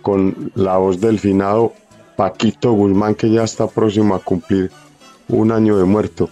con 0.02 0.52
la 0.54 0.76
voz 0.76 1.00
del 1.00 1.18
finado 1.18 1.72
Paquito 2.16 2.72
Guzmán, 2.72 3.14
que 3.14 3.30
ya 3.30 3.44
está 3.44 3.66
próximo 3.66 4.14
a 4.14 4.20
cumplir 4.20 4.70
un 5.28 5.50
año 5.50 5.76
de 5.76 5.84
muerto, 5.84 6.28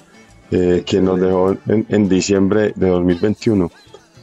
eh, 0.51 0.85
quien 0.87 1.05
nos 1.05 1.21
dejó 1.21 1.57
en, 1.67 1.87
en 1.89 2.09
diciembre 2.09 2.73
de 2.77 2.89
2021. 2.89 3.71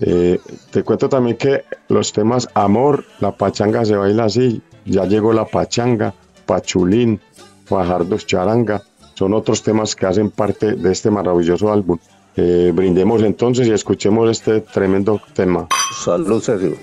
Eh, 0.01 0.39
te 0.71 0.83
cuento 0.83 1.09
también 1.09 1.37
que 1.37 1.65
los 1.89 2.13
temas 2.13 2.47
Amor, 2.53 3.03
La 3.19 3.35
pachanga 3.35 3.83
se 3.83 3.95
baila 3.95 4.25
así, 4.25 4.61
Ya 4.85 5.05
llegó 5.05 5.33
la 5.33 5.45
pachanga, 5.45 6.13
Pachulín, 6.45 7.19
Fajardos 7.65 8.25
Charanga, 8.25 8.81
son 9.13 9.33
otros 9.33 9.61
temas 9.61 9.95
que 9.95 10.05
hacen 10.05 10.31
parte 10.31 10.73
de 10.73 10.91
este 10.91 11.11
maravilloso 11.11 11.71
álbum. 11.71 11.97
Eh, 12.37 12.71
brindemos 12.73 13.21
entonces 13.21 13.67
y 13.67 13.71
escuchemos 13.71 14.29
este 14.29 14.61
tremendo 14.61 15.19
tema. 15.33 15.67
Salud, 15.93 16.41
Sergio. 16.41 16.77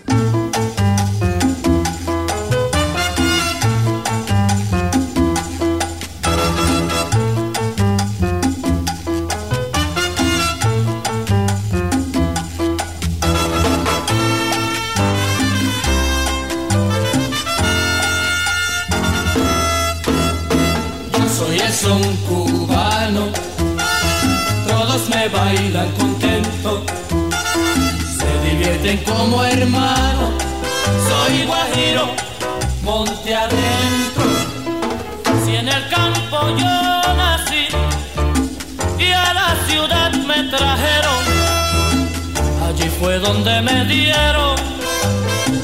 Fue 43.06 43.20
donde 43.20 43.62
me 43.62 43.84
dieron 43.84 44.56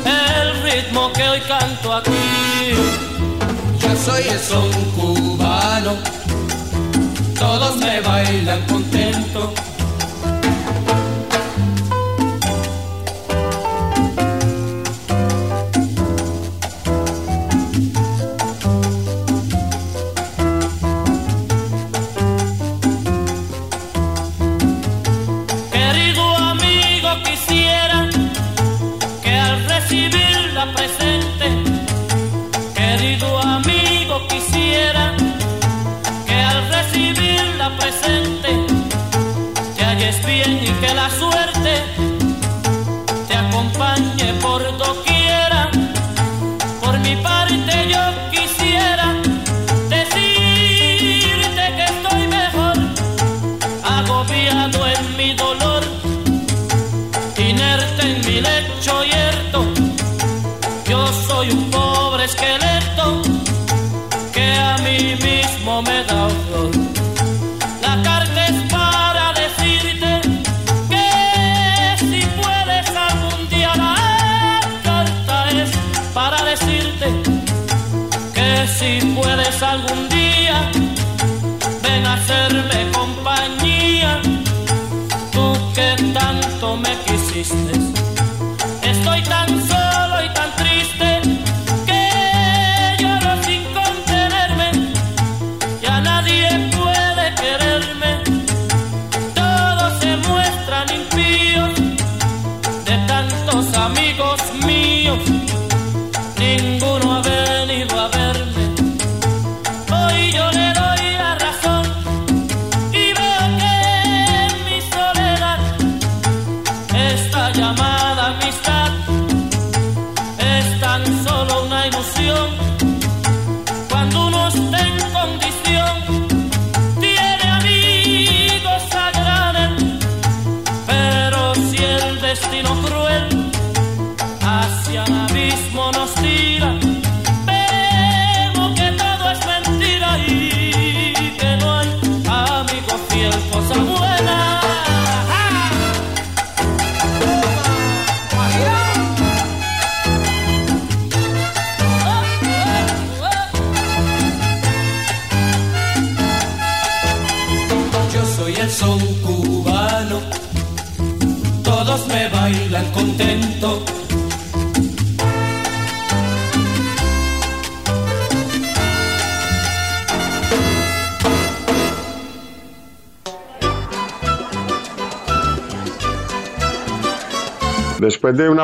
el 0.04 0.62
ritmo 0.62 1.12
que 1.12 1.28
hoy 1.28 1.40
canto 1.40 1.92
aquí. 1.92 2.70
Yo 3.80 3.96
soy 3.96 4.28
el 4.28 4.38
son 4.38 4.70
cubano, 4.96 5.96
todos 7.36 7.78
me 7.78 8.00
bailan 8.00 8.64
contento. 8.68 9.51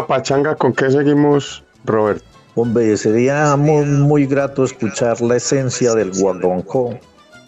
Pachanga, 0.08 0.56
¿con 0.56 0.72
qué 0.72 0.90
seguimos, 0.90 1.62
Robert? 1.84 2.24
Hombre, 2.56 2.96
sería 2.96 3.54
muy, 3.56 3.84
muy 3.84 4.26
grato 4.26 4.64
escuchar 4.64 5.20
la 5.20 5.36
esencia 5.36 5.94
del 5.94 6.10
guaguancó 6.12 6.98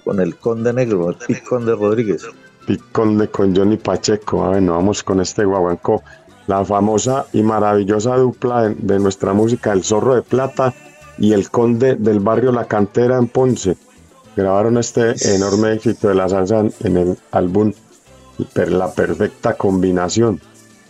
con 0.04 0.20
el 0.20 0.36
Conde 0.36 0.72
Negro, 0.72 1.10
el 1.10 1.16
Pic 1.16 1.42
Conde 1.42 1.74
Rodríguez. 1.74 2.24
Piconde 2.66 3.28
con 3.28 3.56
Johnny 3.56 3.76
Pacheco. 3.76 4.44
Ah, 4.44 4.50
bueno, 4.50 4.74
vamos 4.74 5.02
con 5.02 5.20
este 5.20 5.44
guaguancó. 5.44 6.02
La 6.46 6.64
famosa 6.64 7.26
y 7.32 7.42
maravillosa 7.42 8.16
dupla 8.16 8.68
de, 8.68 8.74
de 8.74 8.98
nuestra 8.98 9.32
música, 9.32 9.72
El 9.72 9.82
Zorro 9.82 10.14
de 10.14 10.22
Plata 10.22 10.72
y 11.18 11.32
El 11.32 11.50
Conde 11.50 11.96
del 11.96 12.20
Barrio 12.20 12.52
La 12.52 12.66
Cantera 12.66 13.16
en 13.16 13.28
Ponce. 13.28 13.76
Grabaron 14.36 14.78
este 14.78 15.14
enorme 15.34 15.72
éxito 15.72 16.08
de 16.08 16.14
la 16.14 16.28
salsa 16.28 16.64
en 16.80 16.96
el 16.96 17.18
álbum 17.32 17.72
La 18.54 18.92
Perfecta 18.92 19.54
Combinación. 19.54 20.40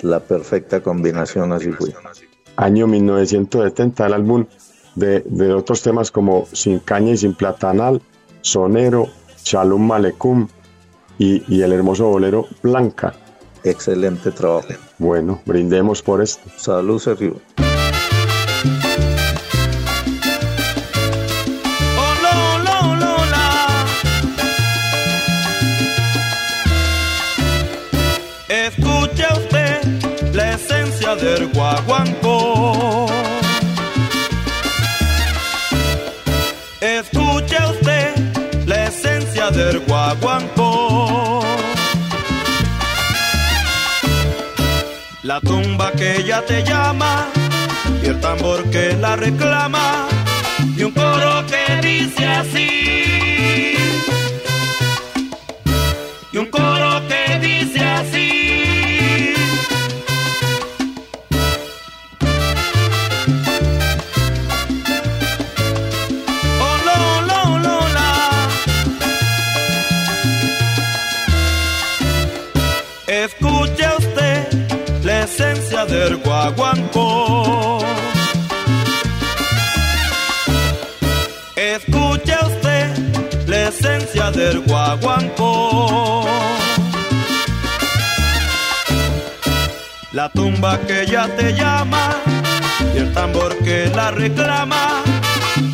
La 0.03 0.21
perfecta 0.21 0.81
combinación, 0.83 1.53
así 1.53 1.71
fue. 1.73 1.95
Año 2.57 2.87
1970, 2.87 4.07
el 4.07 4.15
álbum 4.15 4.47
de, 4.95 5.21
de 5.21 5.53
otros 5.53 5.83
temas 5.83 6.11
como 6.11 6.47
Sin 6.53 6.79
Caña 6.81 7.13
y 7.13 7.17
Sin 7.17 7.35
Platanal, 7.35 8.03
Sonero, 8.43 9.09
Shalom 9.45 9.87
Malecum 9.87 10.49
y, 11.19 11.43
y 11.55 11.63
el 11.63 11.73
hermoso 11.73 12.09
bolero 12.09 12.47
Blanca. 12.63 13.15
Excelente 13.63 14.31
trabajo. 14.31 14.69
Bueno, 14.99 15.41
brindemos 15.45 16.03
por 16.03 16.23
esto. 16.23 16.51
Salud, 16.57 16.99
Sergio. 16.99 17.41
Guaguancó. 31.53 33.07
Escuche 36.81 37.57
usted 37.71 38.15
la 38.67 38.85
esencia 38.87 39.51
del 39.51 39.81
guaguancó. 39.81 41.43
La 45.23 45.41
tumba 45.41 45.93
que 45.93 46.17
ella 46.17 46.43
te 46.47 46.65
llama 46.65 47.29
y 48.03 48.07
el 48.07 48.21
tambor 48.21 48.69
que 48.71 48.97
la 48.97 49.17
reclama 49.17 50.09
y 50.77 50.83
un 50.83 50.93
coro 50.93 51.45
que 51.47 51.87
dice 51.87 52.27
así. 52.27 53.20
Del 76.01 76.17
guaguancó. 76.17 77.79
Escuche 81.55 82.37
usted 82.51 82.87
la 83.47 83.69
esencia 83.69 84.31
del 84.31 84.61
guaguancó. 84.61 86.27
La 90.13 90.31
tumba 90.31 90.79
que 90.87 91.07
ya 91.07 91.29
te 91.37 91.53
llama 91.53 92.17
y 92.95 92.99
el 92.99 93.13
tambor 93.13 93.57
que 93.59 93.93
la 93.95 94.11
reclama 94.11 95.03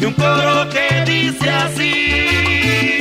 y 0.00 0.04
un 0.04 0.12
coro 0.14 0.68
que 0.70 1.04
dice 1.04 1.48
así. 1.50 3.00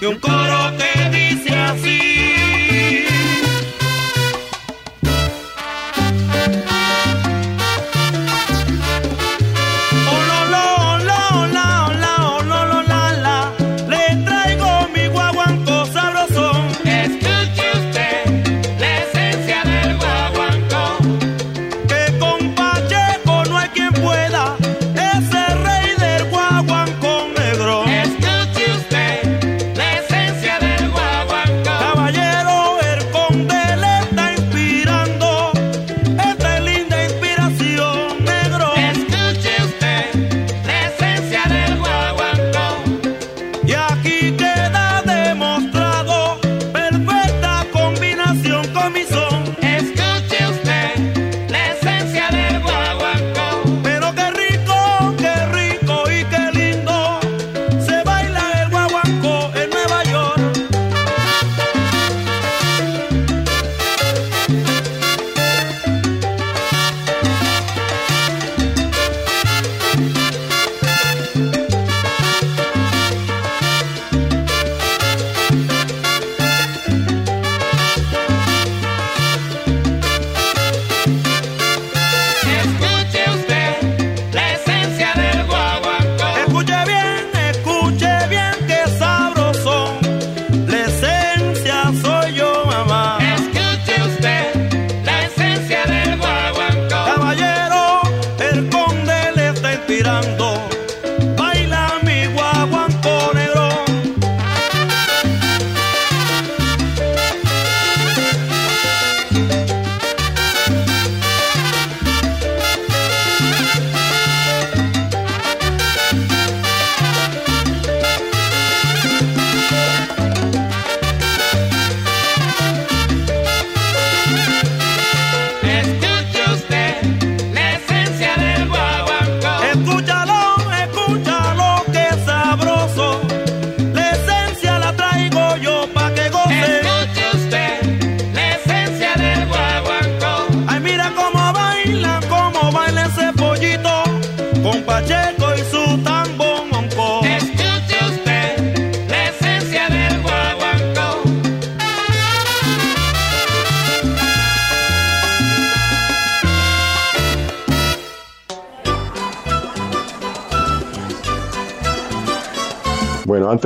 Y 0.00 0.04
un 0.06 0.18
coro 0.18 0.72
que 0.78 0.92
dice 1.10 1.54
así. 1.54 2.13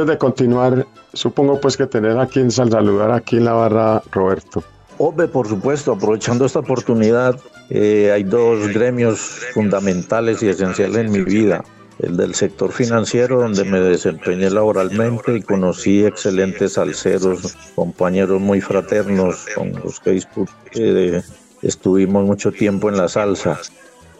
De 0.08 0.18
continuar, 0.18 0.86
supongo 1.12 1.60
pues 1.60 1.76
que 1.76 1.86
tener 1.86 2.18
a 2.18 2.26
quien 2.26 2.50
sal- 2.50 2.70
saludar 2.70 3.10
aquí 3.12 3.36
en 3.36 3.44
la 3.44 3.52
barra, 3.52 4.02
Roberto. 4.10 4.62
Hombre, 4.98 5.28
por 5.28 5.46
supuesto, 5.46 5.92
aprovechando 5.92 6.44
esta 6.44 6.58
oportunidad, 6.58 7.38
eh, 7.70 8.10
hay 8.12 8.24
dos 8.24 8.66
gremios 8.68 9.18
fundamentales 9.54 10.42
y 10.42 10.48
esenciales 10.48 10.96
en 10.96 11.12
mi 11.12 11.20
vida. 11.22 11.62
el 12.00 12.16
del 12.16 12.32
sector 12.36 12.70
financiero 12.70 13.40
donde 13.40 13.64
me 13.64 13.80
desempeñé 13.80 14.50
laboralmente 14.50 15.34
y 15.36 15.42
conocí 15.42 16.04
excelentes 16.04 16.74
salseros, 16.74 17.56
compañeros 17.74 18.40
muy 18.40 18.60
fraternos 18.60 19.46
con 19.56 19.72
los 19.82 19.98
que 19.98 20.12
disputé, 20.12 21.24
estuvimos 21.60 22.24
mucho 22.24 22.52
tiempo 22.52 22.88
en 22.88 22.98
la 22.98 23.08
salsa. 23.08 23.58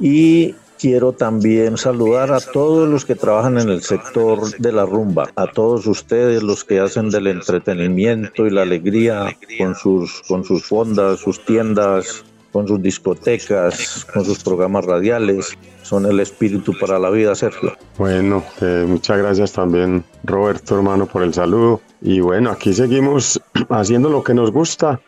Y 0.01 0.57
quiero 0.79 1.13
también 1.13 1.77
saludar 1.77 2.33
a 2.33 2.41
todos 2.41 2.89
los 2.89 3.05
que 3.05 3.15
trabajan 3.15 3.59
en 3.59 3.69
el 3.69 3.83
sector 3.83 4.57
de 4.59 4.73
la 4.73 4.87
rumba, 4.87 5.31
a 5.35 5.47
todos 5.49 5.87
ustedes 5.87 6.43
los 6.43 6.65
que 6.65 6.81
hacen 6.81 7.11
del 7.11 7.27
entretenimiento 7.27 8.47
y 8.47 8.51
la 8.51 8.63
alegría 8.63 9.37
con 9.59 9.75
sus, 9.75 10.23
con 10.29 10.45
sus 10.45 10.65
fondas, 10.65 11.21
sus 11.21 11.45
tiendas, 11.45 12.25
con 12.53 12.67
sus 12.67 12.81
discotecas, 12.81 14.07
con 14.13 14.25
sus 14.25 14.43
programas 14.43 14.85
radiales. 14.85 15.57
Son 15.83 16.07
el 16.07 16.21
espíritu 16.21 16.73
para 16.79 16.99
la 16.99 17.11
vida, 17.11 17.35
Sergio. 17.35 17.73
Bueno, 17.97 18.45
eh, 18.61 18.85
muchas 18.87 19.19
gracias 19.19 19.53
también, 19.53 20.05
Roberto, 20.25 20.77
hermano, 20.77 21.07
por 21.07 21.23
el 21.23 21.35
saludo. 21.35 21.81
Y 22.01 22.21
bueno, 22.21 22.51
aquí 22.51 22.73
seguimos 22.73 23.41
haciendo 23.69 24.09
lo 24.09 24.23
que 24.23 24.35
nos 24.35 24.53
gusta 24.53 25.01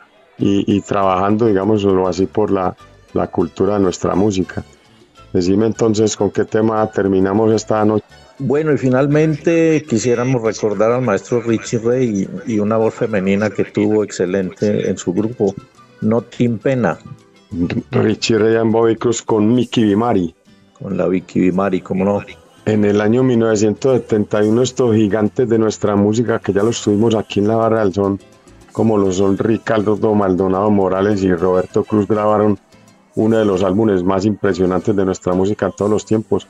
y, 0.43 0.81
trabajando, 0.81 1.45
digámoslo 1.45 2.09
así, 2.09 2.25
por 2.25 2.51
la, 2.51 2.75
la 3.13 3.27
cultura 3.27 3.75
de 3.75 3.81
nuestra 3.81 4.15
música. 4.15 4.65
Decime 5.33 5.67
entonces 5.67 6.17
con 6.17 6.31
qué 6.31 6.45
tema 6.45 6.91
terminamos 6.91 7.53
esta 7.53 7.85
noche. 7.85 8.05
Bueno, 8.39 8.73
y 8.73 8.79
finalmente 8.79 9.85
quisiéramos 9.89 10.43
recordar 10.43 10.93
al 10.93 11.03
maestro 11.03 11.43
Richie 11.43 11.79
Ray 11.79 12.29
y, 12.47 12.59
una 12.59 12.79
voz 12.79 12.95
femenina 12.95 13.51
que 13.51 13.65
tuvo 13.65 14.03
excelente 14.03 14.89
en 14.89 14.97
su 14.97 15.13
grupo, 15.13 15.55
No 16.01 16.23
Tim 16.23 16.59
Pena. 16.59 16.99
Richie 17.91 18.39
Ray 18.39 18.57
en 18.57 18.73
Bobby 18.73 18.97
Cruz 18.97 19.23
con 19.23 19.55
Mickey 19.55 19.85
Bimari. 19.85 20.35
Con 20.81 20.97
la 20.97 21.07
Vicky 21.07 21.41
Bimari, 21.41 21.83
¿cómo 21.83 22.05
no? 22.05 22.25
En 22.65 22.85
el 22.85 23.01
año 23.03 23.23
1971 23.23 24.63
estos 24.63 24.97
gigantes 24.97 25.49
de 25.49 25.59
nuestra 25.59 25.95
música, 25.95 26.39
que 26.39 26.53
ya 26.53 26.63
los 26.63 26.83
tuvimos 26.83 27.15
aquí 27.15 27.41
en 27.41 27.49
la 27.49 27.57
Barra 27.57 27.81
del 27.81 27.93
Son, 27.93 28.19
como 28.73 28.97
los 28.97 29.17
son 29.17 29.37
Ricardo 29.37 29.97
Maldonado 30.15 30.71
Morales 30.71 31.23
y 31.23 31.35
Roberto 31.35 31.85
Cruz, 31.85 32.07
grabaron 32.07 32.59
uno 33.17 33.39
de 33.39 33.45
los 33.45 33.63
álbumes 33.63 34.03
más 34.03 34.25
impresionantes 34.25 34.95
de 34.95 35.05
nuestra 35.05 35.33
música 35.33 35.67
en 35.67 35.73
todos 35.73 35.91
los 35.91 36.07
tiempos. 36.07 36.47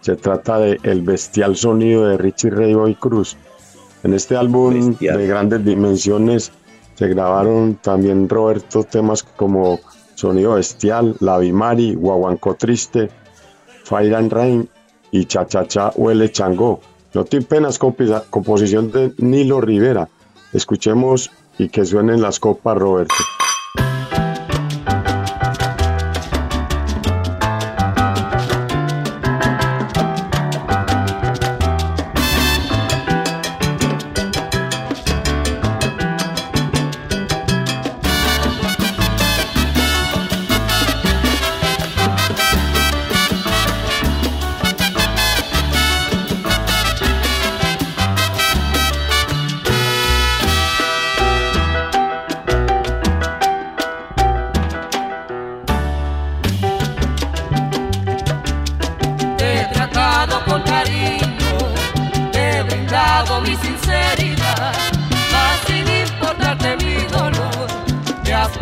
Se 0.00 0.16
trata 0.16 0.58
de 0.58 0.78
El 0.82 1.02
Bestial 1.02 1.56
Sonido 1.56 2.06
de 2.06 2.18
Richie 2.18 2.50
Ray 2.50 2.74
Boy 2.74 2.94
Cruz. 2.94 3.36
En 4.02 4.14
este 4.14 4.36
álbum 4.36 4.96
de 4.98 5.26
grandes 5.26 5.64
dimensiones 5.64 6.52
se 6.94 7.08
grabaron 7.08 7.76
también 7.80 8.28
Roberto 8.28 8.84
temas 8.84 9.22
como 9.22 9.80
Sonido 10.14 10.54
Bestial, 10.54 11.16
La 11.20 11.38
Bimari, 11.38 11.94
Guaguanco 11.94 12.54
Triste, 12.56 13.10
Fire 13.84 14.14
and 14.14 14.32
Rain 14.32 14.68
y 15.10 15.24
Cha 15.24 15.46
Cha 15.46 15.66
Cha 15.66 15.92
Huele 15.94 16.30
Chango. 16.30 16.80
No 17.14 17.24
te 17.24 17.42
penas 17.42 17.78
composición 17.78 18.90
de 18.90 19.12
Nilo 19.18 19.60
Rivera. 19.60 20.08
Escuchemos 20.52 21.30
y 21.58 21.68
que 21.68 21.84
suenen 21.84 22.22
las 22.22 22.40
copas, 22.40 22.76
Roberto. 22.76 23.14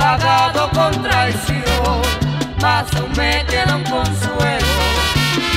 pagado 0.01 0.71
con 0.71 0.91
traición, 1.03 2.01
mas 2.61 2.87
aún 2.97 3.13
me 3.17 3.45
queda 3.47 3.77
un 3.77 3.85
consuelo. 3.85 4.75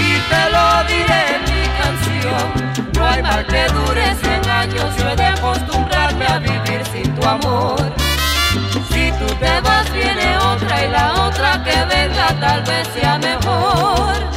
Y 0.08 0.12
te 0.32 0.44
lo 0.54 0.66
diré 0.92 1.22
en 1.36 1.42
mi 1.52 1.64
canción, 1.82 2.46
no 2.94 3.06
hay 3.08 3.24
mal 3.24 3.46
que 3.48 3.64
dure 3.70 4.16
cien 4.22 4.50
años, 4.50 4.96
yo 4.98 5.10
he 5.10 5.16
de 5.16 5.26
acostumbrarme 5.26 6.26
a 6.28 6.40
vivir 6.40 6.82
sin 6.92 7.16
tu 7.16 7.26
amor. 7.26 7.82
Si 8.92 9.12
tú 9.20 9.28
te 9.40 9.62
vas 9.62 9.92
viene 9.94 10.38
otra 10.38 10.86
y 10.86 10.90
la 10.90 11.14
otra 11.26 11.64
que 11.64 11.78
venga 11.86 12.28
tal 12.40 12.62
vez 12.64 12.88
sea 12.94 13.18
mejor. 13.18 14.33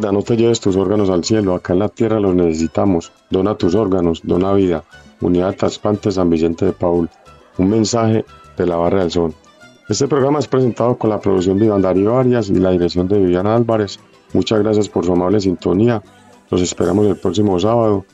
No 0.00 0.22
te 0.22 0.36
lleves 0.36 0.60
tus 0.60 0.76
órganos 0.76 1.10
al 1.10 1.24
cielo, 1.24 1.54
acá 1.54 1.74
en 1.74 1.80
la 1.80 1.88
tierra 1.88 2.18
los 2.18 2.34
necesitamos. 2.34 3.12
Dona 3.28 3.54
tus 3.54 3.74
órganos, 3.74 4.20
dona 4.24 4.52
vida. 4.54 4.82
Unidad 5.20 5.54
Trasplante 5.54 6.10
San 6.10 6.30
Vicente 6.30 6.64
de 6.64 6.72
Paul. 6.72 7.08
Un 7.58 7.68
mensaje 7.68 8.24
de 8.56 8.66
la 8.66 8.76
Barra 8.76 9.00
del 9.00 9.10
Sol. 9.10 9.34
Este 9.88 10.08
programa 10.08 10.38
es 10.38 10.48
presentado 10.48 10.96
con 10.96 11.10
la 11.10 11.20
producción 11.20 11.58
de 11.58 11.66
Iván 11.66 11.82
Darío 11.82 12.18
Arias 12.18 12.48
y 12.48 12.54
la 12.54 12.70
dirección 12.70 13.08
de 13.08 13.18
Viviana 13.18 13.54
Álvarez. 13.54 14.00
Muchas 14.32 14.60
gracias 14.60 14.88
por 14.88 15.04
su 15.04 15.12
amable 15.12 15.40
sintonía. 15.40 16.02
Los 16.50 16.62
esperamos 16.62 17.06
el 17.06 17.16
próximo 17.16 17.58
sábado. 17.60 18.04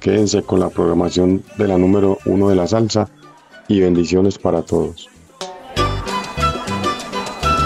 Quédense 0.00 0.42
con 0.42 0.60
la 0.60 0.68
programación 0.68 1.42
de 1.58 1.68
la 1.68 1.78
número 1.78 2.18
uno 2.26 2.48
de 2.48 2.56
la 2.56 2.66
salsa 2.66 3.08
y 3.68 3.80
bendiciones 3.80 4.38
para 4.38 4.62
todos. 4.62 5.11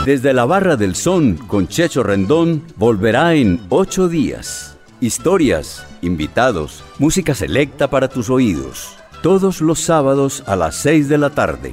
Desde 0.07 0.33
la 0.33 0.45
Barra 0.45 0.77
del 0.77 0.95
Son 0.95 1.35
con 1.35 1.67
Checho 1.67 2.05
Rendón 2.05 2.63
volverá 2.77 3.35
en 3.35 3.61
ocho 3.71 4.09
días. 4.09 4.77
Historias, 5.01 5.85
invitados, 6.01 6.85
música 7.01 7.35
selecta 7.35 7.91
para 7.91 8.07
tus 8.07 8.31
oídos. 8.31 8.95
Todos 9.21 9.61
los 9.61 9.81
sábados 9.81 10.45
a 10.47 10.55
las 10.55 10.77
6 10.77 11.09
de 11.09 11.19
la 11.19 11.31
tarde. 11.31 11.73